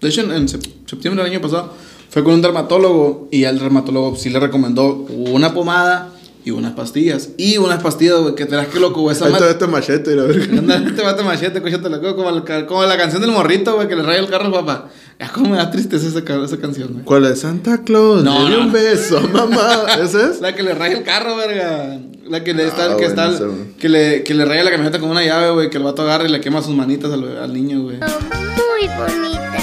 [0.00, 1.72] De hecho, en, en sep- septiembre del año pasado,
[2.10, 6.12] fue con un dermatólogo y el dermatólogo sí le recomendó una pomada
[6.44, 7.30] y unas pastillas.
[7.36, 9.16] Y unas pastillas, güey, que te que loco, güey.
[9.16, 10.58] Esa este machete, la verga.
[10.58, 13.96] Anda, te mate machete, cóchate la como, el como la canción del morrito, güey, que
[13.96, 14.88] le raya el carro al papá.
[15.24, 17.04] Es como me da tristeza esa, esa canción, güey.
[17.04, 17.40] ¿Cuál es?
[17.40, 18.66] Santa Claus, No, le dio no.
[18.66, 19.86] un beso, mamá.
[20.00, 20.40] ¿Ese es?
[20.40, 21.98] La que le raya el carro, verga.
[22.28, 23.72] La que le Ah, está, que, bueno, está ese, güey.
[23.78, 26.24] que le, que le raya la camioneta con una llave, güey, que el vato agarra
[26.26, 27.96] y le quema sus manitas al, al niño, güey.
[27.98, 29.58] muy bonita.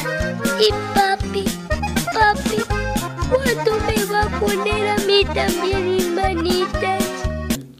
[0.59, 1.43] Y papi,
[2.13, 2.61] papi,
[3.29, 7.04] ¿cuándo me va a poner a mí también mis manitas?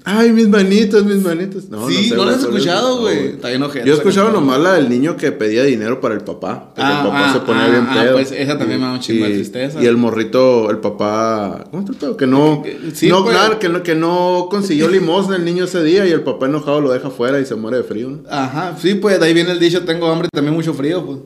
[0.08, 1.68] Ay, mis manitas, mis manitas.
[1.70, 3.28] No, sí, sé, no, lo güey, has escuchado, No, güey.
[3.30, 6.66] Está bien ojete Yo escuchaba nomás la del niño que pedía dinero para el papá.
[6.76, 8.14] Porque Ah, el papá ah, se ponía ah, bien pedo.
[8.14, 9.82] pues esa también me da un chingo de Y- tristeza.
[9.82, 11.64] Y el morrito, el papá.
[11.72, 12.16] ¿Cómo el pedo?
[12.18, 12.64] Que no.
[12.94, 13.36] Sí, no, pues.
[13.36, 16.82] claro, que no, que no consiguió limosna el niño ese día y el papá enojado
[16.82, 18.10] lo deja fuera y se muere de frío.
[18.10, 18.20] ¿no?
[18.30, 21.18] Ajá, sí, pues de ahí viene el dicho, tengo hambre y también mucho frío, pues.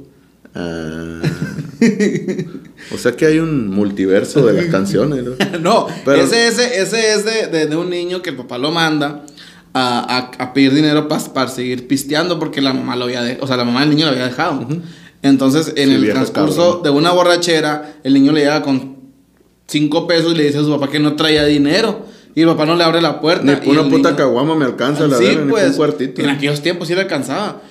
[0.55, 1.21] Ah.
[2.93, 5.59] o sea que hay un multiverso de las canciones, ¿no?
[5.59, 8.71] no, Pero- ese, ese, ese es de, de, de un niño que el papá lo
[8.71, 9.25] manda
[9.73, 13.47] a, a, a pedir dinero para seguir pisteando porque la mamá lo había de- o
[13.47, 14.67] sea, la mamá del niño lo había dejado.
[15.21, 18.97] Entonces, en Sí, el transcurso de una borrachera, el niño le llega con
[19.67, 22.05] cinco pesos y le dice a su papá que no traía dinero.
[22.35, 23.43] Y el papá no le abre la puerta.
[23.43, 25.77] Ni y una puta niño- caguama me alcanza, la sí, por pues.
[26.23, 27.61] En aquellos tiempos sí le alcanzaba.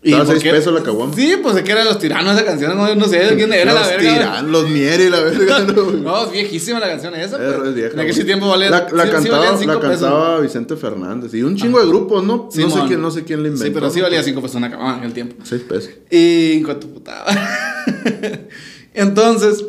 [0.00, 1.12] Estaba seis pesos la caguama.
[1.12, 3.72] Sí, pues es que eran los tiranos esa canción, no, no sé de quién era
[3.72, 4.12] la los verga.
[4.12, 5.58] tiran, los miere, la verga.
[6.02, 7.36] No, es viejísima la canción esa.
[7.36, 7.68] Es- pues.
[7.70, 8.70] es vieja, En aquel tiempo valía.
[8.70, 11.34] La, la sí- sí cantaba, cinco la cantaba Vicente Fernández.
[11.34, 12.48] Y un chingo de grupos, ¿no?
[12.54, 13.64] no sé quién, no sé quién le inventó.
[13.66, 15.34] Sí, pero sí valía 5 pesos una caguama en aquel tiempo.
[15.44, 15.90] Seis pesos.
[16.10, 17.26] Y en cuanto putaba.
[18.94, 19.64] Entonces,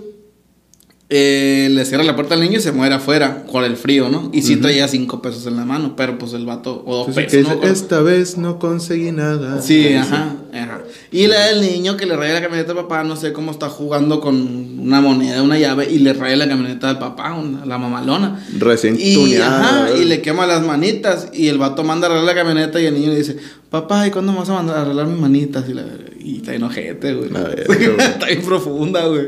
[1.12, 4.30] eh, le cierra la puerta al niño y se muere afuera por el frío, ¿no?
[4.32, 7.32] Y sí traía 5 pesos en la mano, pero pues el vato, o 2 Entonces,
[7.34, 7.50] pesos.
[7.56, 7.62] ¿no?
[7.62, 9.60] dice, esta vez no conseguí nada.
[9.60, 10.82] Sí, ajá, ajá.
[11.12, 13.70] Y la del niño que le raya la camioneta al papá, no sé cómo está
[13.70, 14.36] jugando con
[14.80, 18.46] una moneda, una llave, y le raya la camioneta al papá, una- la mamalona.
[18.60, 21.30] Recién Y, tuneada, ajá, y le quema las manitas.
[21.34, 23.36] Y el vato manda a arreglar la camioneta y el niño le dice,
[23.72, 25.66] papá, ¿y cuándo me vas a mandar a arreglar mis manitas?
[25.68, 25.86] Y, la,
[26.20, 27.30] y está enojete, güey.
[27.98, 29.28] está bien profunda, güey.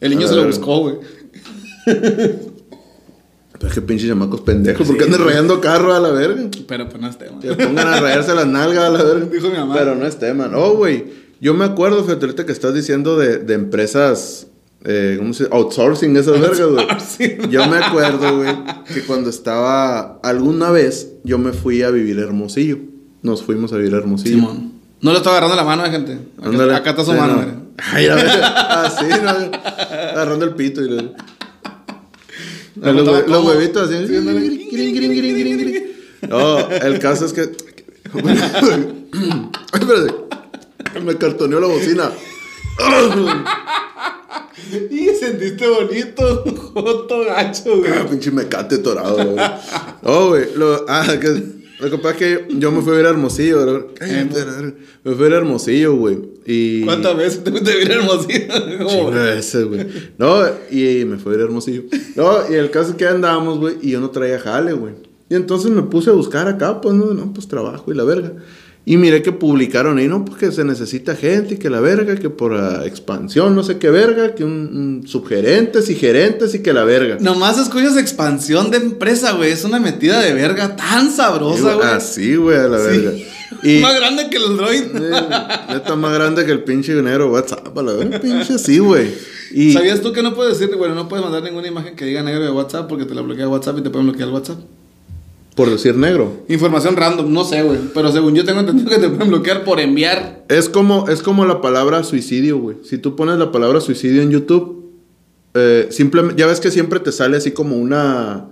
[0.00, 0.50] El niño se lo ver.
[0.50, 0.96] buscó, güey.
[3.52, 4.86] Pero es que pinches chamacos pendejos.
[4.86, 6.42] ¿Por qué andan rayando carro a la verga?
[6.66, 7.38] Pero pues no es tema.
[7.40, 9.26] Que pongan a rayarse las nalgas a la verga.
[9.26, 9.74] Dijo mi mamá.
[9.74, 10.48] Pero no es tema.
[10.48, 11.04] No, güey.
[11.40, 14.48] Yo me acuerdo, fíjate, ahorita que estás diciendo de, de empresas.
[14.84, 15.54] Eh, ¿Cómo se dice?
[15.56, 17.50] Outsourcing esas vergas, güey.
[17.50, 18.54] Yo me acuerdo, güey,
[18.92, 20.18] que cuando estaba.
[20.22, 22.78] Alguna vez yo me fui a vivir a Hermosillo.
[23.22, 24.34] Nos fuimos a vivir a Hermosillo.
[24.36, 24.72] Simón.
[25.00, 26.18] No le estoy agarrando la mano a gente.
[26.74, 27.63] Acá, está su Sí, mano, no.
[27.78, 28.26] Ay, a ver.
[28.44, 29.30] Así, ¿no?
[29.30, 31.10] Agarrando el pito y le...
[32.76, 34.06] No, los, hue- los huevitos así.
[36.28, 37.42] No, el caso es que.
[38.12, 39.06] Ay,
[39.80, 40.14] espérate.
[41.04, 42.10] Me cartoneó la bocina.
[44.90, 47.92] Y sentiste bonito, joto gacho, güey.
[47.92, 49.46] Ah, pinche mecate torado, güey.
[50.02, 50.46] No, güey.
[50.56, 51.42] Lo, ah, que,
[51.80, 53.88] lo que pasa es que yo me fui a ver a Hermosillo.
[54.00, 56.18] Me fui a ver a Hermosillo, güey.
[56.46, 56.82] Y.
[56.84, 58.54] ¿Cuántas veces te fuiste a hermosito?
[58.78, 59.86] Como- Chingo de veces, güey.
[60.18, 61.82] No, y me fue a ir hermosillo.
[62.16, 64.94] No, y el caso es que andábamos, güey, y yo no traía jale, güey.
[65.30, 68.32] Y entonces me puse a buscar acá, pues, no, no, pues trabajo y la verga.
[68.86, 72.16] Y miré que publicaron ahí, no, pues que se necesita gente y que la verga,
[72.16, 74.52] que por ah, expansión, no sé qué verga, que un,
[75.02, 77.16] un subgerentes y gerentes y que la verga.
[77.18, 79.52] Nomás escuchas expansión de empresa, güey.
[79.52, 81.86] Es una metida de verga tan sabrosa, güey.
[81.88, 82.84] Así, güey, a la Sí.
[82.98, 83.12] verga.
[83.62, 84.82] Y, Más grande que el Android.
[84.82, 85.22] eh,
[85.70, 88.20] neta más grande que el pinche negro WhatsApp, a la verga.
[88.20, 89.14] Pinche así, güey.
[89.52, 92.22] Y, ¿Sabías tú que no puedes decir, bueno, no puedes mandar ninguna imagen que diga
[92.22, 94.58] negro de WhatsApp porque te la bloquea WhatsApp y te pueden bloquear WhatsApp?
[95.54, 96.44] Por decir negro.
[96.48, 97.78] Información random, no sé, güey.
[97.94, 100.44] Pero según yo tengo entendido que te pueden bloquear por enviar.
[100.48, 102.78] Es como, es como la palabra suicidio, güey.
[102.82, 104.92] Si tú pones la palabra suicidio en YouTube,
[105.54, 108.50] eh, simplemente, ya ves que siempre te sale así como una.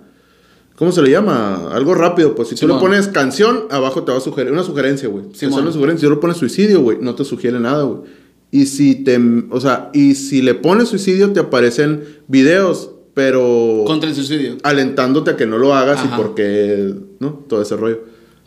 [0.77, 1.71] ¿Cómo se le llama?
[1.73, 2.49] Algo rápido, pues.
[2.49, 5.27] Si tú le pones canción, abajo te va a sugerir una sugerencia, güey.
[5.35, 6.01] Sale una sugerencia.
[6.01, 8.03] Si tú le pones suicidio, güey, no te sugiere nada, güey.
[8.53, 9.21] Y si te.
[9.51, 13.85] O sea, y si le pones suicidio, te aparecen videos, pero.
[13.87, 14.57] Contra el suicidio.
[14.62, 16.14] alentándote a que no lo hagas Ajá.
[16.14, 16.94] y porque.
[17.20, 17.44] ¿No?
[17.48, 18.01] Todo ese rollo.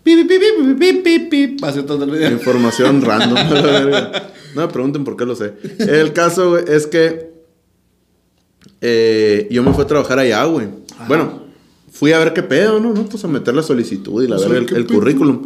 [0.04, 1.65] Pi, pi, pi, pi, pi, pi, pi, pi.
[1.65, 2.32] Así todo el video.
[2.32, 3.38] Información random.
[4.56, 5.54] No me pregunten por qué lo sé.
[5.80, 7.34] El caso, güey, es que
[8.80, 10.69] eh, yo me fui a trabajar allá, güey.
[11.10, 11.43] Bueno,
[11.91, 12.93] fui a ver qué pedo, ¿no?
[12.93, 15.43] No, pues a meter la solicitud y la ver el, ¿qué currículum.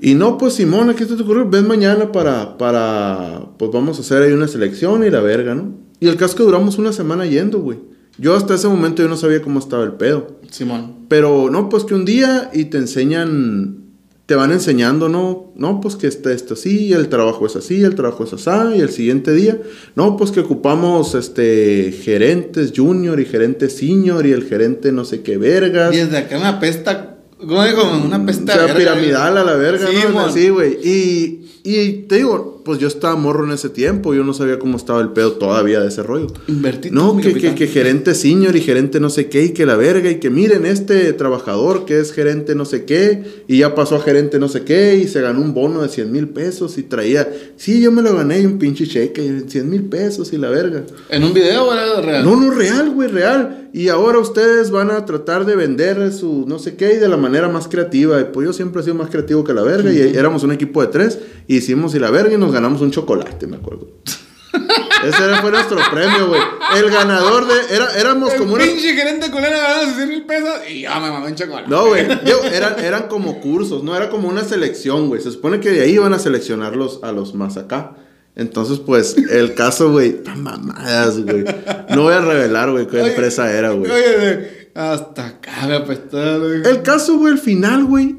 [0.00, 1.50] Y no, pues Simón, aquí está tu currículum.
[1.50, 5.74] Ven mañana para, para, pues vamos a hacer ahí una selección y la verga, ¿no?
[5.98, 7.78] Y el caso es que duramos una semana yendo, güey.
[8.18, 10.38] Yo hasta ese momento yo no sabía cómo estaba el pedo.
[10.50, 11.06] Simón.
[11.08, 13.84] Pero no, pues que un día y te enseñan,
[14.26, 15.52] te van enseñando, ¿no?
[15.54, 18.80] No, pues que está esto así, el trabajo es así, el trabajo es así, y
[18.80, 19.60] el siguiente día,
[19.94, 25.22] no, pues que ocupamos este gerentes junior y gerente senior y el gerente no sé
[25.22, 25.94] qué vergas.
[25.94, 27.14] Y desde acá una pesta.
[27.38, 27.82] ¿Cómo digo?
[28.04, 28.52] Una pesta.
[28.52, 30.20] O sea, verga, piramidal a la verga, Sí, ¿no?
[30.20, 30.76] Así, güey.
[30.82, 34.76] Y, y te digo, pues yo estaba morro en ese tiempo, yo no sabía cómo
[34.76, 36.26] estaba el pedo todavía de ese rollo.
[36.48, 39.74] Invertí No, que, que, que gerente senior y gerente no sé qué, y que la
[39.74, 43.96] verga, y que miren este trabajador que es gerente no sé qué, y ya pasó
[43.96, 46.82] a gerente no sé qué, y se ganó un bono de 100 mil pesos, y
[46.82, 47.26] traía,
[47.56, 50.84] sí, yo me lo gané, y un pinche cheque, 100 mil pesos, y la verga.
[51.08, 52.22] ¿En un video o era real?
[52.22, 53.67] No, no, real, güey, real.
[53.72, 57.16] Y ahora ustedes van a tratar de vender su no sé qué y de la
[57.16, 58.20] manera más creativa.
[58.20, 59.92] Y pues yo siempre he sido más creativo que la verga.
[59.92, 61.18] Y éramos un equipo de tres.
[61.46, 63.88] Y hicimos y la verga y nos ganamos un chocolate, me acuerdo.
[65.04, 66.40] Ese fue nuestro premio, güey.
[66.76, 67.74] El ganador de.
[67.74, 68.64] Era, éramos El como una.
[68.64, 71.68] pinche gerente culero ganando 100 mil pesos y ya me mamé un chocolate.
[71.68, 72.04] No, güey.
[72.52, 75.20] Eran, eran como cursos, no era como una selección, güey.
[75.20, 77.94] Se supone que de ahí iban a seleccionar los, a los más acá.
[78.38, 81.44] Entonces, pues, el caso, güey, mamadas, güey.
[81.90, 83.90] No voy a revelar, güey, qué Oye, empresa era, güey.
[83.90, 86.62] Oye, hasta acá me apestaba, güey.
[86.64, 88.16] El caso, güey, el final, güey.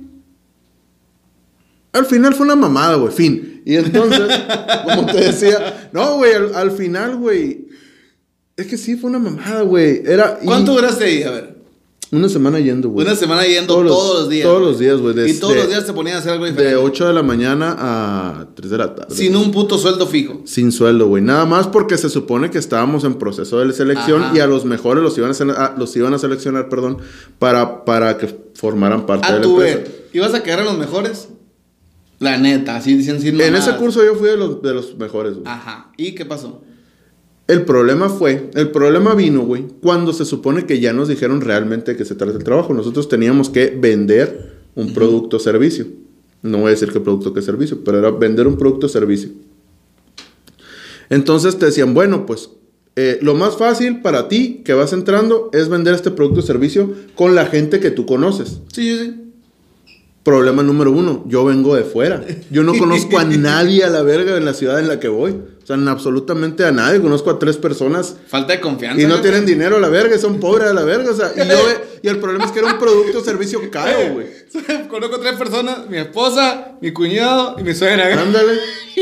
[1.93, 3.62] Al final fue una mamada, güey, fin.
[3.65, 4.29] Y entonces,
[4.84, 7.67] como te decía, no, güey, al, al final, güey.
[8.58, 10.01] Es que sí fue una mamada, güey.
[10.05, 10.38] Era.
[10.41, 11.23] y- ¿Cuánto duraste ahí?
[11.23, 11.59] A ver.
[12.12, 13.06] Una semana yendo, güey.
[13.06, 13.86] Una semana yendo todos,
[14.22, 14.43] los, días.
[14.48, 15.13] Todos los días, güey.
[15.13, 16.76] de- Y todos de- los días se ponían a hacer algo De diferente.
[16.78, 19.13] 8 de la mañana a 3 de la tarde.
[19.15, 20.41] Sin un puto sueldo fijo.
[20.45, 21.22] Sin sueldo, güey.
[21.22, 24.36] Nada más porque se supone que estábamos en proceso de selección Ajá.
[24.36, 26.98] y a los mejores los iban a, sele- a- los iban a seleccionar, perdón,
[27.38, 29.78] para, para que formaran parte de A la tu empresa.
[29.78, 31.30] ver, ¿ibas a quedar en los mejores?
[32.17, 35.34] La neta, así dicen sin En ese curso yo fui de los, de los mejores,
[35.36, 35.45] güey.
[35.48, 35.91] Ajá.
[35.95, 36.62] ¿Y qué pasó?
[37.49, 41.95] El problema fue, el problema vino, güey, cuando se supone que ya nos dijeron realmente
[41.95, 42.75] qué se trata el trabajo.
[42.75, 45.88] Nosotros teníamos que vender un producto o servicio.
[46.43, 49.31] No voy a decir qué producto, qué servicio, pero era vender un producto o servicio.
[51.09, 52.51] Entonces te decían, bueno, pues
[52.95, 56.93] eh, lo más fácil para ti que vas entrando es vender este producto o servicio
[57.15, 58.59] con la gente que tú conoces.
[58.71, 59.15] Sí, sí, sí.
[60.21, 62.23] Problema número uno, yo vengo de fuera.
[62.51, 65.33] Yo no conozco a nadie a la verga en la ciudad en la que voy.
[65.69, 66.99] O sea, en absolutamente a nadie.
[66.99, 68.99] Conozco a tres personas Falta de confianza.
[68.99, 71.12] y no tienen dinero a la verga, son pobres a la verga.
[71.12, 73.60] O sea, y, yo ve- y el problema es que era un producto o servicio
[73.71, 74.25] caro, güey.
[74.89, 78.19] Conozco tres personas, mi esposa, mi cuñado y mi suegra.
[78.19, 78.53] Ándale.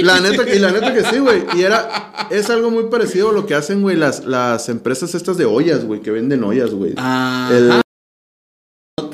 [0.01, 1.43] La neta, y la neta que sí, güey.
[1.55, 5.37] Y era, es algo muy parecido a lo que hacen, güey, las, las empresas estas
[5.37, 6.95] de ollas, güey, que venden ollas, güey.
[6.97, 7.81] Ajá.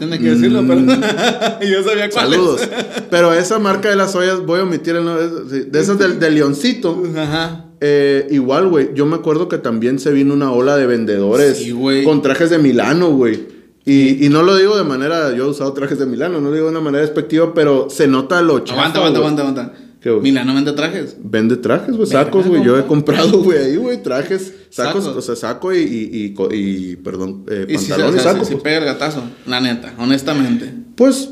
[0.08, 0.82] Tiene que decirlo, pero
[1.62, 2.62] yo sabía cuál Saludos.
[2.62, 2.70] es.
[3.10, 6.36] Pero esa marca de las ollas, voy a omitir el nombre, de esas del, del
[6.36, 7.04] leoncito.
[7.18, 7.66] Ajá.
[7.82, 8.90] Eh, igual, güey.
[8.94, 12.58] Yo me acuerdo que también se vino una ola de vendedores Sí, con trajes de
[12.58, 13.48] Milano, güey.
[13.86, 16.54] Y, y no lo digo de manera, yo he usado trajes de Milano, no lo
[16.56, 19.74] digo de una manera despectiva, pero se nota lo chafa, Aguanta, aguanta, aguanta, aguanta.
[20.22, 21.16] Milano vende trajes.
[21.24, 22.64] Vende trajes, güey, sacos, güey.
[22.64, 25.18] Yo he comprado, güey, ahí, güey, trajes, sacos, Sacos.
[25.18, 28.18] o sea, saco y, y, y, co- y, perdón, eh, Y si se, pantalón o
[28.18, 28.44] y sea, saco.
[28.46, 28.64] si- si pues.
[28.64, 30.74] pega el gatazo, la neta, honestamente.
[30.96, 31.30] Pues,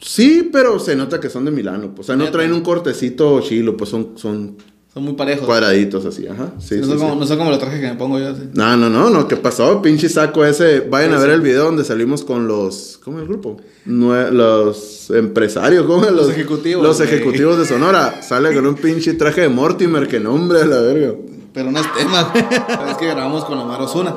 [0.00, 1.94] sí, pero se nota que son de Milano.
[1.94, 4.56] pues, O sea, no traen un cortecito chilo, pues son, son
[4.92, 5.46] Son muy parejos.
[5.46, 6.52] cuadraditos así, ajá.
[6.58, 7.02] Sí, no, son sí.
[7.04, 8.28] como, no son como los trajes que me pongo yo.
[8.28, 8.42] así.
[8.52, 9.80] No, no, no, no, ¿qué pasó?
[9.80, 10.80] Pinche saco ese.
[10.80, 12.98] Vayan a ver el video donde salimos con los.
[13.02, 13.56] ¿Cómo es el grupo?
[13.86, 16.12] Nue- los empresarios, ¿cómo es?
[16.12, 18.20] Los ejecutivos, Los ejecutivos de Sonora.
[18.28, 21.14] Sale con un pinche traje de Mortimer, que nombre a la verga.
[21.54, 22.30] Pero no es tema,
[22.90, 24.14] es que grabamos con Omar Osuna.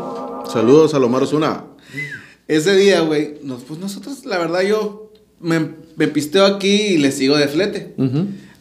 [0.52, 1.64] Saludos a Lomar Osuna.
[2.50, 7.12] Ese día, güey, nos, pues nosotros, la verdad, yo me, me pisteo aquí y le
[7.12, 7.96] sigo de flete.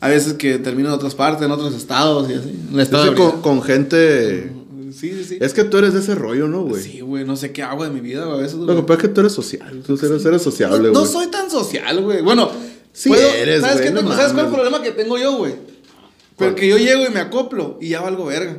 [0.05, 2.51] A veces que termino en otras partes, en otros estados y así.
[2.69, 4.53] En el estado Es de que con, gente.
[4.93, 5.39] Sí, sí, sí.
[5.41, 6.83] Es que tú eres de ese rollo, ¿no, güey?
[6.83, 8.39] Sí, güey, no sé qué hago de mi vida, güey.
[8.39, 9.83] A veces, Lo que pasa es que tú eres social.
[9.87, 10.93] Tú eres, eres sociable, güey.
[10.93, 12.21] no soy tan social, güey.
[12.21, 12.51] Bueno,
[12.93, 14.13] Sí puedo- eres, ¿sabes, güey, qué no?
[14.15, 15.55] ¿Sabes cuál es el problema que tengo yo, güey?
[16.37, 18.59] Porque yo llego y me acoplo y ya valgo verga.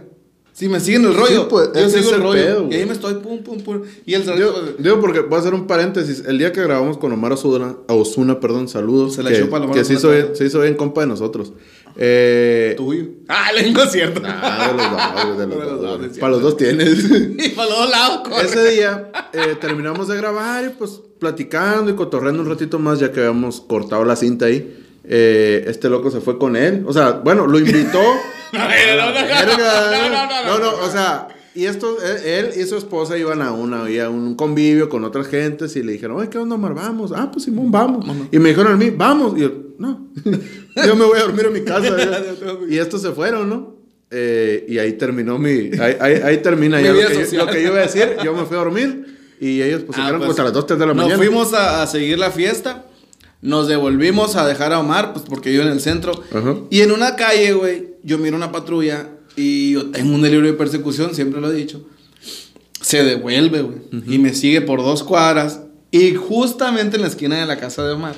[0.56, 2.42] Si me siguen el rollo, pues, yo sigo el rollo.
[2.42, 3.82] pedo, y ahí me estoy pum, pum, pum.
[4.06, 6.24] Y el sargento, digo porque voy a hacer un paréntesis.
[6.26, 9.16] El día que grabamos con Omar Osuna, Osuna perdón, saludos.
[9.16, 11.08] Se la que, chupa a Omar que se, hizo bien, se hizo bien compa de
[11.08, 11.52] nosotros.
[11.98, 13.04] Eh, tuyo.
[13.28, 14.22] Ah, le digo cierto.
[14.22, 17.04] De los de los De los Para los dos tienes.
[17.12, 18.46] y para los dos lados, corre.
[18.46, 23.12] Ese día eh, terminamos de grabar y pues platicando y cotorreando un ratito más ya
[23.12, 24.86] que habíamos cortado la cinta ahí.
[25.04, 26.86] Eh, este loco se fue con él.
[26.88, 28.00] O sea, bueno, lo invitó.
[28.56, 34.10] No, no, no, o sea, y esto, él, y su esposa iban a una, a
[34.10, 36.74] un convivio con otras gentes y le dijeron, oye, ¿qué onda, Omar?
[36.74, 37.12] Vamos.
[37.16, 38.06] Ah, pues Simón, vamos.
[38.32, 39.38] Y me dijeron a mí, vamos.
[39.38, 40.08] Y yo, no,
[40.86, 41.96] yo me voy a dormir en mi casa.
[42.70, 43.76] y estos se fueron, ¿no?
[44.12, 47.52] Eh, y ahí terminó mi, ahí, ahí, ahí termina Mi ya lo que, yo, lo
[47.52, 48.16] que yo iba a decir.
[48.24, 50.68] Yo me fui a dormir y ellos pues se Ah, quedaron pues, hasta las 2,
[50.68, 51.18] 3 de la Nos mañana.
[51.18, 52.86] fuimos a, a seguir la fiesta.
[53.46, 56.20] Nos devolvimos a dejar a Omar, pues porque yo en el centro.
[56.34, 56.56] Ajá.
[56.72, 60.54] Y en una calle, güey, yo miro una patrulla y yo tengo un delirio de
[60.54, 61.86] persecución, siempre lo he dicho.
[62.82, 63.78] Se devuelve, güey.
[64.08, 65.62] Y me sigue por dos cuadras.
[65.92, 68.16] Y justamente en la esquina de la casa de Omar.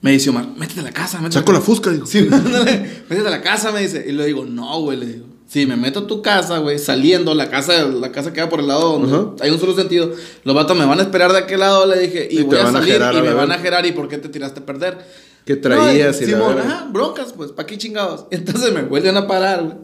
[0.00, 1.34] Me dice Omar, métete a la casa, métete.
[1.38, 2.04] Saco la fusca, digo.
[2.06, 2.22] Sí,
[3.08, 4.04] métete a la casa, me dice.
[4.08, 5.26] Y le digo, no, güey, le digo.
[5.48, 8.68] Si me meto a tu casa, güey, saliendo, la casa, la casa queda por el
[8.68, 10.12] lado donde hay un solo sentido.
[10.44, 12.72] Los vatos me van a esperar de aquel lado, le dije, y, voy a a
[12.72, 13.86] salir jerar y a me van a gerar.
[13.86, 14.98] ¿Y por qué te tiraste a perder?
[15.46, 18.26] Que traías No, y Simón, ajá, broncas, pues, ¿para qué chingados?
[18.30, 19.76] Entonces me vuelven a parar, güey.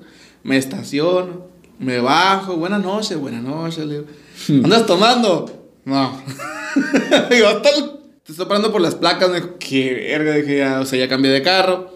[0.42, 1.46] Me estaciono,
[1.78, 4.06] me bajo, buenas noches, buenas noches, le digo.
[4.46, 4.64] Hmm.
[4.66, 5.70] ¿Andas tomando?
[5.86, 6.22] No.
[7.30, 7.90] digo, hasta el-
[8.22, 11.08] te estoy parando por las placas, me dijo, qué verga, dije, ya, o sea, ya
[11.08, 11.93] cambié de carro.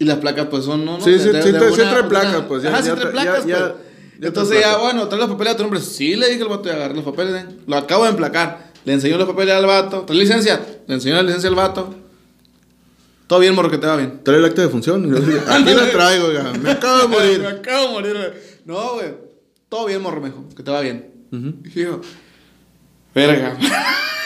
[0.00, 1.04] Y las placas, pues, son, no, no.
[1.04, 3.72] Sí, sí, sí sí trae placas, pues, ya- Ajá, sí trae tra- placas, ya- pues.
[4.22, 5.80] Entonces ya, bueno, trae los papeles a tu nombre.
[5.80, 7.34] Sí, le dije al vato y agarré los papeles.
[7.42, 7.46] ¿eh?
[7.66, 8.72] Lo acabo de emplacar.
[8.84, 10.00] Le enseñó los papeles al vato.
[10.02, 10.60] ¿Trae licencia?
[10.86, 11.94] Le enseñó la licencia al vato.
[13.26, 14.20] Todo bien, morro, que te va bien.
[14.24, 15.04] Trae el acta de función.
[15.48, 16.52] Aquí la traigo, oiga.
[16.60, 17.46] Me acabo de Me morir.
[17.46, 18.42] acabo de morir.
[18.64, 19.14] No, güey.
[19.68, 20.44] Todo bien, morro, mejo.
[20.56, 21.10] Que te va bien.
[21.74, 22.00] Y yo,
[23.14, 23.58] verga.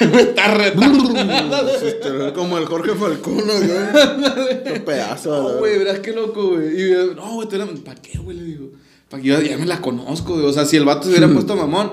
[0.01, 1.71] Me está retando.
[1.83, 4.65] Este, Como el Jorge Falcón, güey.
[4.65, 6.81] Qué pedazo, No, güey, verás qué loco, güey.
[6.81, 7.49] Y yo, no, güey,
[7.85, 8.37] ¿para qué, güey?
[8.37, 8.71] Le digo.
[9.09, 10.47] Para que yo ya me la conozco, güey.
[10.47, 11.93] O sea, si el vato se hubiera puesto mamón,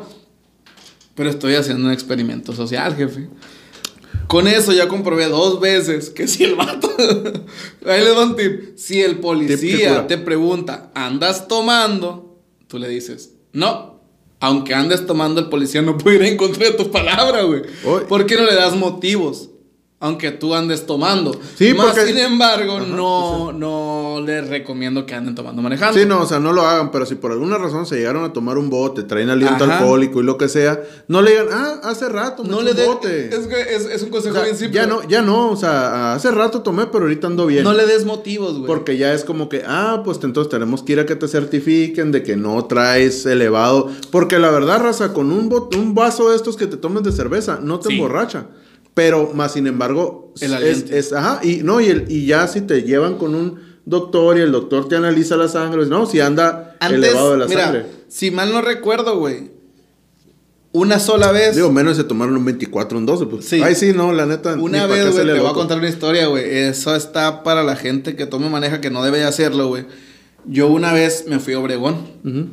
[1.16, 3.30] Pero estoy haciendo un experimento social, jefe.
[4.28, 6.90] Con eso ya comprobé dos veces que si el vato.
[7.86, 8.78] Ahí le doy un tip.
[8.78, 12.40] Si el policía te pregunta, ¿andas tomando?
[12.68, 13.91] Tú le dices, no.
[14.42, 17.62] Aunque andes tomando, el policía no puede ir en contra de tu palabra, güey.
[18.10, 19.50] ¿Por qué no le das motivos?
[20.04, 21.32] Aunque tú andes tomando.
[21.56, 25.98] Sí, Más porque- sin embargo, Ajá, no, no les recomiendo que anden tomando manejando.
[26.00, 28.34] Sí, no, o sea, no lo hagan, pero si por alguna razón se llegaron a
[28.34, 29.78] tomar un bote, traen aliento Ajá.
[29.78, 32.78] alcohólico y lo que sea, no le digan, ah, hace rato me No le un
[32.78, 32.88] des.
[32.88, 33.30] bote.
[33.36, 34.76] Es, que es, es un O consejo sea, bien simple.
[34.76, 37.64] ya no, ya no, o sea, hace rato tomé, pero ahorita ando bien.
[37.64, 38.66] No le des motivos, güey.
[38.66, 42.12] Porque ya es como que, ah, pues entonces tenemos que ir a que te certifiquen
[42.12, 43.90] de que no traes elevado.
[44.10, 47.12] Porque la verdad, raza, con un, bot- un vaso de estos que te tomes de
[47.12, 47.94] cerveza, no te Sí.
[47.96, 48.48] emborracha.
[48.94, 52.84] Pero, más sin embargo, El es, ajá, y no, y, el, y ya si te
[52.84, 56.98] llevan con un doctor y el doctor te analiza la sangre, no, si anda Antes,
[56.98, 57.86] elevado de la mira, sangre.
[58.10, 59.52] si mal no recuerdo, güey.
[60.74, 61.56] Una sola vez.
[61.56, 63.46] Digo, menos se tomaron un 24, un 12, pues.
[63.46, 63.62] Sí.
[63.62, 64.54] Ay, sí, no, la neta.
[64.54, 66.46] Una vez, güey, te voy a contar una historia, güey.
[66.50, 69.86] Eso está para la gente que tome y maneja que no debe de hacerlo, güey.
[70.46, 71.96] Yo una vez me fui a Obregón.
[72.24, 72.48] Ujú.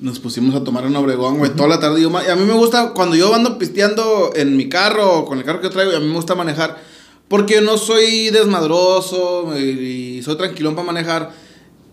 [0.00, 2.00] Nos pusimos a tomar en Obregón, güey, toda la tarde.
[2.00, 5.38] Yo y a mí me gusta, cuando yo ando pisteando en mi carro o con
[5.38, 6.78] el carro que traigo, a mí me gusta manejar.
[7.26, 11.32] Porque no soy desmadroso y, y soy tranquilón para manejar.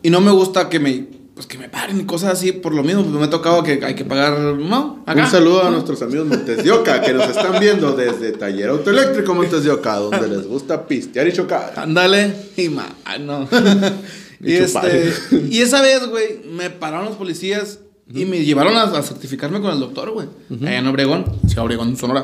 [0.04, 2.54] Y no me gusta que me, pues, que me paren y cosas así.
[2.54, 5.04] Por lo mismo, pues, me ha tocado que hay que pagar, ¿no?
[5.06, 5.24] Acá.
[5.24, 9.34] Un saludo a nuestros amigos Montes de Oca que nos están viendo desde Taller Autoeléctrico
[9.34, 11.74] Montes de Oca, donde les gusta pistear y chocar.
[11.76, 12.34] Ándale.
[12.56, 13.50] Y mano.
[14.40, 14.86] y, Y chupar.
[14.88, 17.80] este, y esa vez, güey, me pararon los policías
[18.14, 20.28] y me llevaron a, a certificarme con el doctor, güey.
[20.62, 21.26] Allá en Obregón.
[21.48, 22.24] Sí, Obregón, Sonora.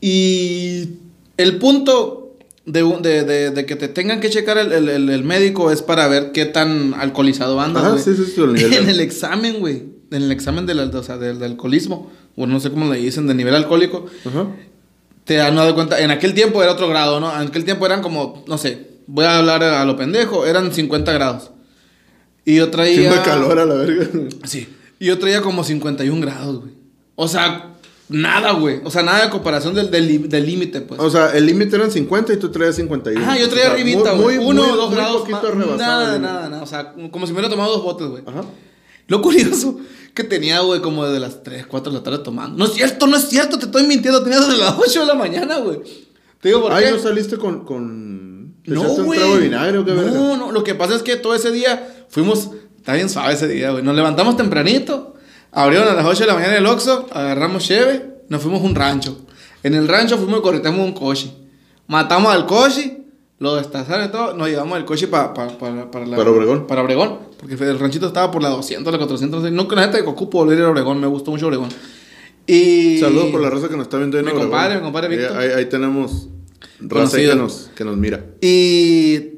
[0.00, 0.88] Y
[1.36, 5.24] el punto de, de, de- de que te tengan que checar el, el- el- el
[5.24, 8.02] médico es para ver qué tan alcoholizado andas, güey.
[8.02, 9.82] sí, sí, sí, el nivel En el examen, güey.
[10.10, 12.10] En el examen del, o sea, del, del alcoholismo.
[12.36, 14.46] O no sé cómo le dicen, de nivel alcohólico Ajá.
[15.24, 17.32] te dan dado cuenta, en aquel tiempo era otro grado, ¿no?
[17.40, 21.12] En aquel tiempo eran como, no sé, voy a hablar a lo pendejo, eran 50
[21.12, 21.50] grados.
[22.44, 23.10] Y yo traía...
[23.10, 24.06] De calor a la verga.
[24.44, 24.68] Sí.
[24.98, 26.72] Y yo traía como 51 grados, güey.
[27.14, 27.74] O sea,
[28.08, 28.80] nada, güey.
[28.84, 31.00] O sea, nada de comparación del del li- del límite, pues.
[31.00, 33.20] O sea, el límite eran 50 y tú traías 51.
[33.24, 34.38] Ajá, yo traía O sea, arribita, güey.
[34.38, 35.50] Uno o dos muy grados poquito más.
[35.54, 36.50] rebasado Nada, nada, límite.
[36.50, 36.62] nada.
[36.62, 38.22] O sea, como si me hubiera tomado dos botes, güey.
[38.26, 38.44] Ajá.
[39.08, 39.78] Lo curioso
[40.14, 42.56] que tenía, güey, como desde las 3, 4 de la tarde tomando.
[42.58, 44.22] No es cierto, no es cierto, te estoy mintiendo.
[44.22, 45.80] Tenía desde las 8 de la mañana, güey.
[46.40, 46.90] Te digo, ¿por Ay, qué?
[46.92, 47.64] ¿no saliste con...
[47.64, 48.56] con...
[48.64, 49.18] ¿te No, güey.
[49.18, 50.10] trago de vinagre o qué verga?
[50.10, 52.50] No, no, lo que pasa es que todo ese día fuimos,
[52.86, 53.82] está bien suave ese día, güey.
[53.82, 55.14] Nos levantamos tempranito,
[55.50, 58.76] abrieron a las 8 de la mañana el Oxxo, agarramos cheve, nos fuimos a un
[58.76, 59.18] rancho.
[59.64, 61.32] En el rancho fuimos y corretamos un coche.
[61.88, 62.98] Matamos al coche,
[63.40, 66.68] lo destazaron y todo, nos llevamos el coche pa- pa- para para la- Para Obregón.
[66.68, 69.50] Para Obregón, porque el ranchito estaba por la 200, la 400, no.
[69.50, 71.70] Nunca la gente que ocupo volver a Obregón, me gustó mucho Obregón.
[72.46, 72.98] Y...
[73.00, 74.50] Saludos por la raza que nos está viendo en Mi Obregón.
[74.50, 75.36] compadre, mi compadre Ahí- Víctor.
[75.38, 76.28] Ahí, ahí tenemos
[76.78, 78.24] raza que nos, que nos mira.
[78.40, 79.35] Y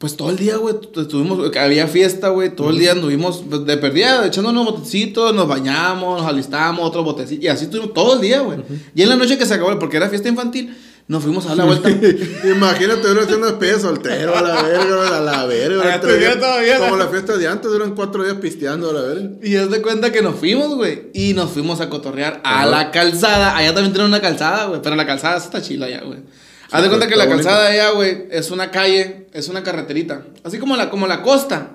[0.00, 3.76] pues todo el día, güey, tu- estuvimos, había fiesta, güey, todo el día anduvimos de
[3.76, 8.20] perdida, echando unos botecitos, nos bañamos, nos alistamos, otros botecitos, y así estuvimos todo el
[8.22, 8.58] día, güey.
[8.94, 10.74] Y en la noche que se acabó, porque era fiesta infantil,
[11.06, 11.90] nos fuimos a dar la vuelta.
[12.44, 15.94] Imagínate uno haciendo despedida soltero a la verga, a la verga.
[15.94, 19.00] Ah, Tres días- todavía, Como la- fiesta de antes, duran cuatro días pisteando a la
[19.02, 19.28] verga.
[19.42, 22.90] y es de cuenta que nos fuimos, güey, y nos fuimos a cotorrear a la
[22.90, 23.54] calzada.
[23.56, 26.20] Allá también tienen una calzada, güey, pero la calzada está chila allá, güey.
[26.70, 27.44] Haz de cuenta que la bonito.
[27.44, 31.72] calzada allá, güey, es una calle, es una carreterita, así como la, como la costa.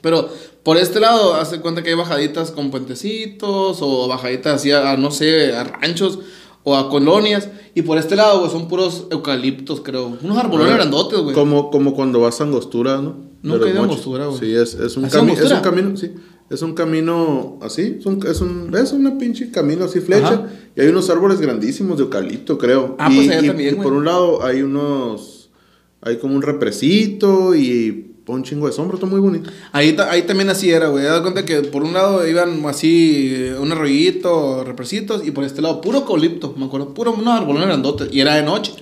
[0.00, 0.28] Pero
[0.62, 4.96] por este lado, hace cuenta que hay bajaditas con puentecitos o bajaditas así a, a,
[4.96, 6.18] no sé, a ranchos
[6.64, 7.48] o a colonias.
[7.74, 10.18] Y por este lado, güey, son puros eucaliptos, creo.
[10.22, 11.34] Unos arbolones grandotes, güey.
[11.34, 13.16] Como, como cuando vas a Angostura, ¿no?
[13.42, 13.84] Nunca De he ido a.
[13.84, 14.38] Angostura, güey.
[14.38, 16.12] Sí, es, es, un camino, sí.
[16.50, 20.28] Es un camino así, es un, es un, es una pinche camino así flecha.
[20.34, 20.46] Ajá.
[20.74, 22.96] Y hay unos árboles grandísimos de eucalipto, creo.
[22.98, 25.50] Ah, y, pues allá y- también, y por un lado hay unos,
[26.00, 29.50] hay como un represito y un chingo de sombra, está muy bonito.
[29.72, 31.04] Ahí, ahí también así era, güey.
[31.04, 35.62] De cuenta que por un lado iban así, eh, un arroyito, represitos, y por este
[35.62, 38.08] lado puro eucalipto, me acuerdo, puro unos arbolones grandotes.
[38.12, 38.72] Y era de noche.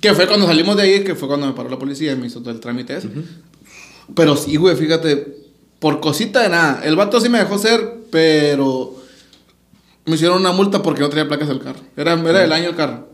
[0.00, 2.26] Que fue cuando salimos de ahí, que fue cuando me paró la policía y me
[2.26, 3.08] hizo todo el trámite ese.
[4.14, 5.33] Pero sí, güey, fíjate,
[5.84, 6.80] por cosita de nada.
[6.82, 8.94] El vato sí me dejó ser, pero
[10.06, 11.80] me hicieron una multa porque no traía placas del carro.
[11.94, 13.06] Era, era del año el carro.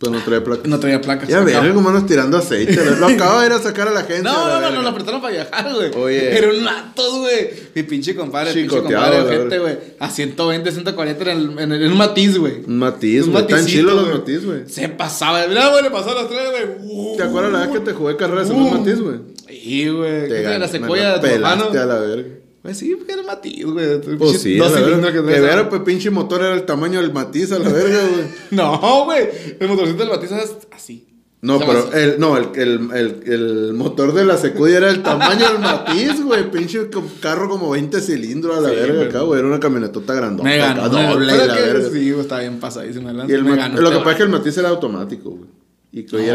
[0.00, 0.62] Pero no trae placa.
[0.68, 1.28] No traía placas.
[1.28, 2.76] Ya verga, como andas tirando aceite.
[3.00, 4.22] Lo acabo de ir a sacar a la gente.
[4.22, 4.70] No, la no, no, verga.
[4.76, 5.90] no, lo apretaron para viajar, güey.
[5.96, 6.38] Oye.
[6.38, 7.50] Era un mato, güey.
[7.74, 9.76] Mi pinche compadre, pinche compadre, la gente, güey.
[9.98, 12.62] A 120, 140 en, el, en, el- en un matiz, güey.
[12.64, 13.42] Un matiz, Un güey.
[13.42, 14.68] Están maticito, chilos los matiz, güey.
[14.68, 15.44] Se pasaba.
[15.48, 17.16] Mira, güey, le pasó a las tres, güey.
[17.16, 18.58] ¿Te acuerdas la vez que te jugué carreras en Uh.
[18.66, 19.16] un matiz, güey?
[19.48, 20.22] Sí, güey.
[20.22, 22.28] Te ¿Qué gané, La me secuoya la de tu a la verga.
[22.62, 24.00] Pues sí, porque era Matiz, güey.
[24.18, 25.34] Pues sí, Dos a la cilindros verga.
[25.34, 25.68] que ver, ahora.
[25.68, 28.24] pues pinche motor era el tamaño del matiz a la verga, güey.
[28.50, 29.28] No, güey.
[29.60, 31.04] El motorcito del Matiz es así.
[31.40, 34.90] No, O sea, pero el, no, el, el, el, el motor de la secuya era
[34.90, 36.50] el tamaño del matiz, güey.
[36.50, 36.88] Pinche
[37.20, 39.38] carro como 20 cilindros a la Sí, verga acá, güey.
[39.38, 40.48] Era una camionetota grandota.
[40.48, 40.82] Me ganó.
[40.82, 41.88] acá, doble la verga.
[41.92, 43.12] Sí, güey, está bien pasadísimo.
[43.12, 45.48] de Y el me ganó lo que pasa es que el matiz era automático, güey.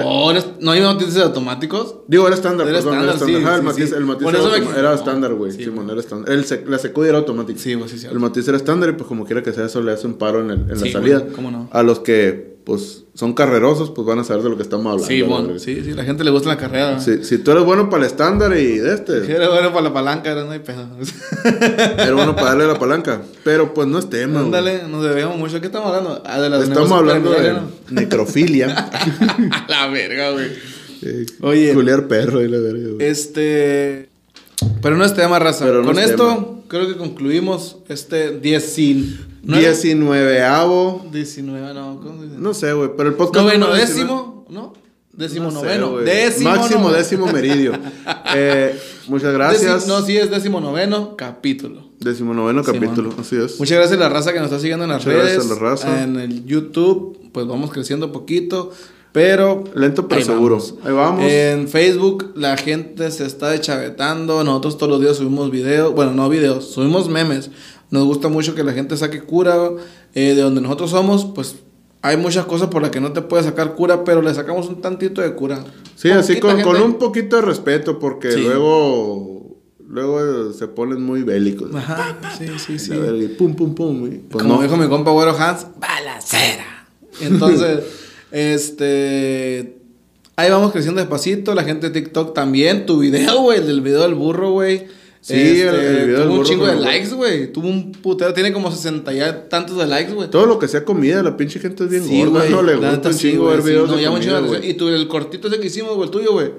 [0.04, 1.96] No, no hay matices automáticos.
[2.08, 3.96] Digo, era estándar, Era estándar, sí, Ajá, el sí, matiz, sí.
[3.96, 5.52] el matiz era, me estándar, güey.
[5.52, 6.32] Sí, Simón, era estándar.
[6.34, 7.60] El sec- la secuya era automática.
[7.60, 8.16] Sí, güey, sí, cierto.
[8.16, 10.42] El matiz era estándar y pues como quiera que sea, eso le hace un paro
[10.42, 11.26] en, el- en Sí, la salida.
[11.36, 11.70] cómo no.
[11.72, 15.06] A los que, pues, son carrerosos, pues van a saber de lo que estamos hablando.
[15.08, 17.00] Sí, bueno, sí, sí, la gente le gusta la carrera.
[17.00, 19.94] Si, si tú eres bueno para el estándar y de este, Era bueno para la
[19.94, 20.88] palanca, era no hay pedo.
[21.98, 23.22] eres bueno para darle la palanca.
[23.44, 24.40] Pero pues no es tema.
[24.40, 25.60] Ándale, nos debemos mucho.
[25.60, 26.24] ¿Qué estamos hablando?
[26.26, 27.54] Ah, de las Estamos hablando de
[27.92, 28.90] necrofilia.
[29.68, 30.48] la verga, güey.
[31.02, 31.74] Eh, Oye.
[31.74, 33.06] Culiar perro y la verga, güey.
[33.08, 34.10] Este.
[34.82, 35.66] Pero no es tema, raza.
[35.66, 36.48] Pero no Con es esto, tema.
[36.70, 39.33] creo que concluimos este 10 sin.
[39.44, 41.04] 19avo.
[41.12, 42.02] 19, no.
[42.40, 42.90] No sé, güey.
[42.96, 43.46] Pero el podcast.
[43.46, 44.04] Noveno, número 19.
[44.04, 44.74] décimo, ¿no?
[45.12, 45.92] Décimo No sé, noveno.
[45.92, 46.06] güey.
[46.06, 46.98] décimo Máximo noveno.
[46.98, 47.74] décimo meridio.
[48.36, 48.76] Eh,
[49.10, 49.86] muchas gracias.
[49.86, 51.84] No, sí, es décimo noveno capítulo.
[52.00, 53.14] Décimo noveno capítulo.
[53.20, 53.60] Así es.
[53.60, 55.52] Muchas gracias a la raza que nos está siguiendo en las Muchas gracias redes.
[55.52, 56.04] a la raza.
[56.04, 58.72] En el YouTube, pues vamos creciendo poquito.
[59.12, 59.66] Pero.
[59.76, 60.56] Lento pero ahí seguro.
[60.58, 60.76] vamos.
[60.84, 61.26] Ahí vamos.
[61.32, 64.44] En Facebook la gente se está deschavetando.
[64.44, 65.94] Nosotros todos los días subimos videos.
[65.94, 67.52] Bueno, no videos, subimos memes.
[67.94, 69.70] Nos gusta mucho que la gente saque cura.
[70.16, 71.56] eh, de donde nosotros somos, pues
[72.02, 74.82] hay muchas cosas por las que no te puede sacar cura, pero le sacamos un
[74.82, 75.64] tantito de cura.
[75.96, 78.42] sí, así con, con un poquito de respeto, porque Sí.
[78.42, 79.42] luego.
[79.88, 81.70] Luego se ponen muy bélicos.
[81.76, 82.94] Ajá, sí, sí, sí.
[82.94, 84.08] Y pum, pum, pum.
[84.08, 84.62] y pues Como no.
[84.64, 86.88] dijo mi compa Güero Hans, balacera.
[87.22, 87.82] Entonces,
[88.32, 89.78] este.
[90.36, 91.54] Ahí vamos creciendo despacito.
[91.54, 92.88] La gente de TikTok también.
[92.88, 94.88] Tu video, güey, el del video del burro, güey.
[95.26, 97.52] Sí, el- el video del tuvo un chingo de likes, güey.
[97.54, 98.34] Tuvo un putero.
[98.34, 100.30] Tiene como 60 ya tantos de likes, güey.
[100.30, 102.40] Todo lo que sea comida, la pinche gente es bien Sí, gorda.
[102.42, 102.52] güey.
[102.52, 104.70] No le gusta un chingo ver videos no, de comida, güey.
[104.70, 106.52] Y tu, el cortito ese que hicimos, güey, el tuyo, güey.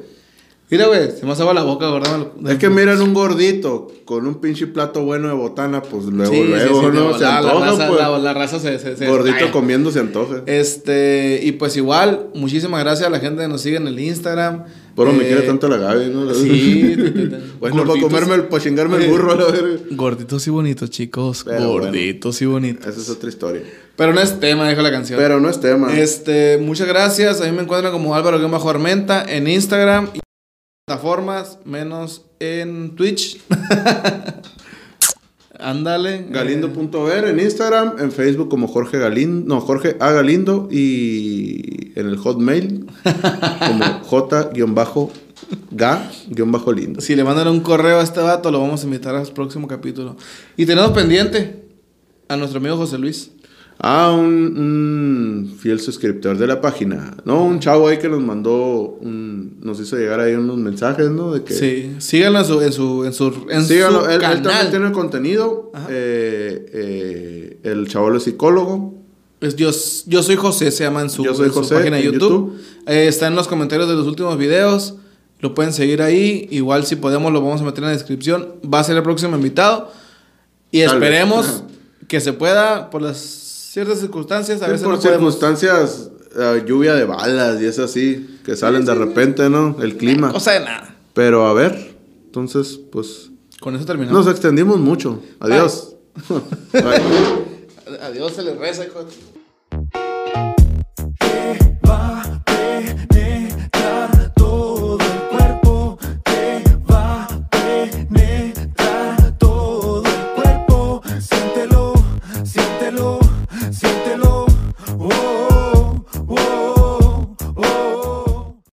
[0.71, 2.27] Mira, güey, se me agua la boca, ¿verdad?
[2.49, 6.43] Es que miran un gordito con un pinche plato bueno de botana, pues luego, Sí,
[6.43, 7.15] luego, sí, ¿no?
[7.19, 8.01] Se la antoja, raza- pues.
[8.01, 10.43] la, la raza se, se, se Gordito comiendo se antoja.
[10.47, 14.65] Este, y pues igual, muchísimas gracias a la gente que nos sigue en el Instagram.
[14.97, 16.33] Pero me Eh, quiere tanto la Gaby, ¿no?
[16.35, 16.95] Sí,
[17.61, 19.79] Bueno, para comerme, el- para chingarme el burro, a la verga.
[19.91, 21.43] Gorditos y bonitos, chicos.
[21.45, 22.87] Pero gorditos y bonitos.
[22.87, 23.63] Esa es otra historia.
[23.97, 25.19] Pero no es tema, dijo la canción.
[25.19, 25.97] Pero no es tema.
[25.97, 27.41] Este, muchas gracias.
[27.41, 30.21] A mí me encuentran como Álvaro Bajo Armenta en Instagram y
[30.87, 33.41] plataformas, menos en Twitch.
[35.65, 36.27] Ándale.
[36.29, 40.13] Galindo.ver en Instagram, en Facebook como Jorge Galindo, no, Jorge A.
[40.13, 42.87] Galindo y en el Hotmail
[43.67, 45.13] como J-Ga-Lindo.
[47.01, 50.17] Si le mandan un correo a este vato, lo vamos a invitar al próximo capítulo.
[50.57, 51.65] Y tenemos pendiente
[52.29, 53.31] a nuestro amigo José Luis.
[53.79, 57.17] Ah, un, un fiel suscriptor de la página.
[57.25, 61.33] No, un chavo ahí que nos mandó, un, nos hizo llegar ahí unos mensajes, ¿no?
[61.33, 64.21] De que Sí, síganlo en su, en su, en su, en Síganlo, su él, él
[64.21, 64.43] canal.
[64.43, 65.71] también tiene contenido.
[65.75, 65.89] Ajá.
[65.91, 68.95] eh, eh, el chaval es psicólogo.
[69.41, 69.71] Es yo,
[70.07, 72.57] yo soy José, se llama en su, Yo soy en su página de YouTube.
[72.87, 74.95] Eh, está en los comentarios de los últimos videos.
[75.41, 76.49] Lo pueden seguir ahí.
[76.51, 78.55] Igual si podemos lo vamos a meter en la descripción.
[78.73, 79.91] Va a ser el próximo invitado.
[80.71, 81.65] Y Tal esperemos
[82.09, 83.44] que se pueda por las
[83.75, 84.63] ciertas circunstancias.
[84.63, 85.35] A Sí, veces por no podemos.
[85.35, 89.77] circunstancias, eh, lluvia de balas y es así, que salen de repente, ¿no?
[89.83, 90.31] El clima.
[90.33, 90.95] Cosa de nada.
[91.13, 91.97] Pero a ver,
[92.27, 94.25] entonces, pues, Con eso terminamos.
[94.25, 95.21] nos extendimos mucho.
[95.41, 95.97] Adiós.
[96.73, 97.03] Bye.
[98.01, 99.05] Adiós, se le reza, hijo.
[101.89, 102.34] va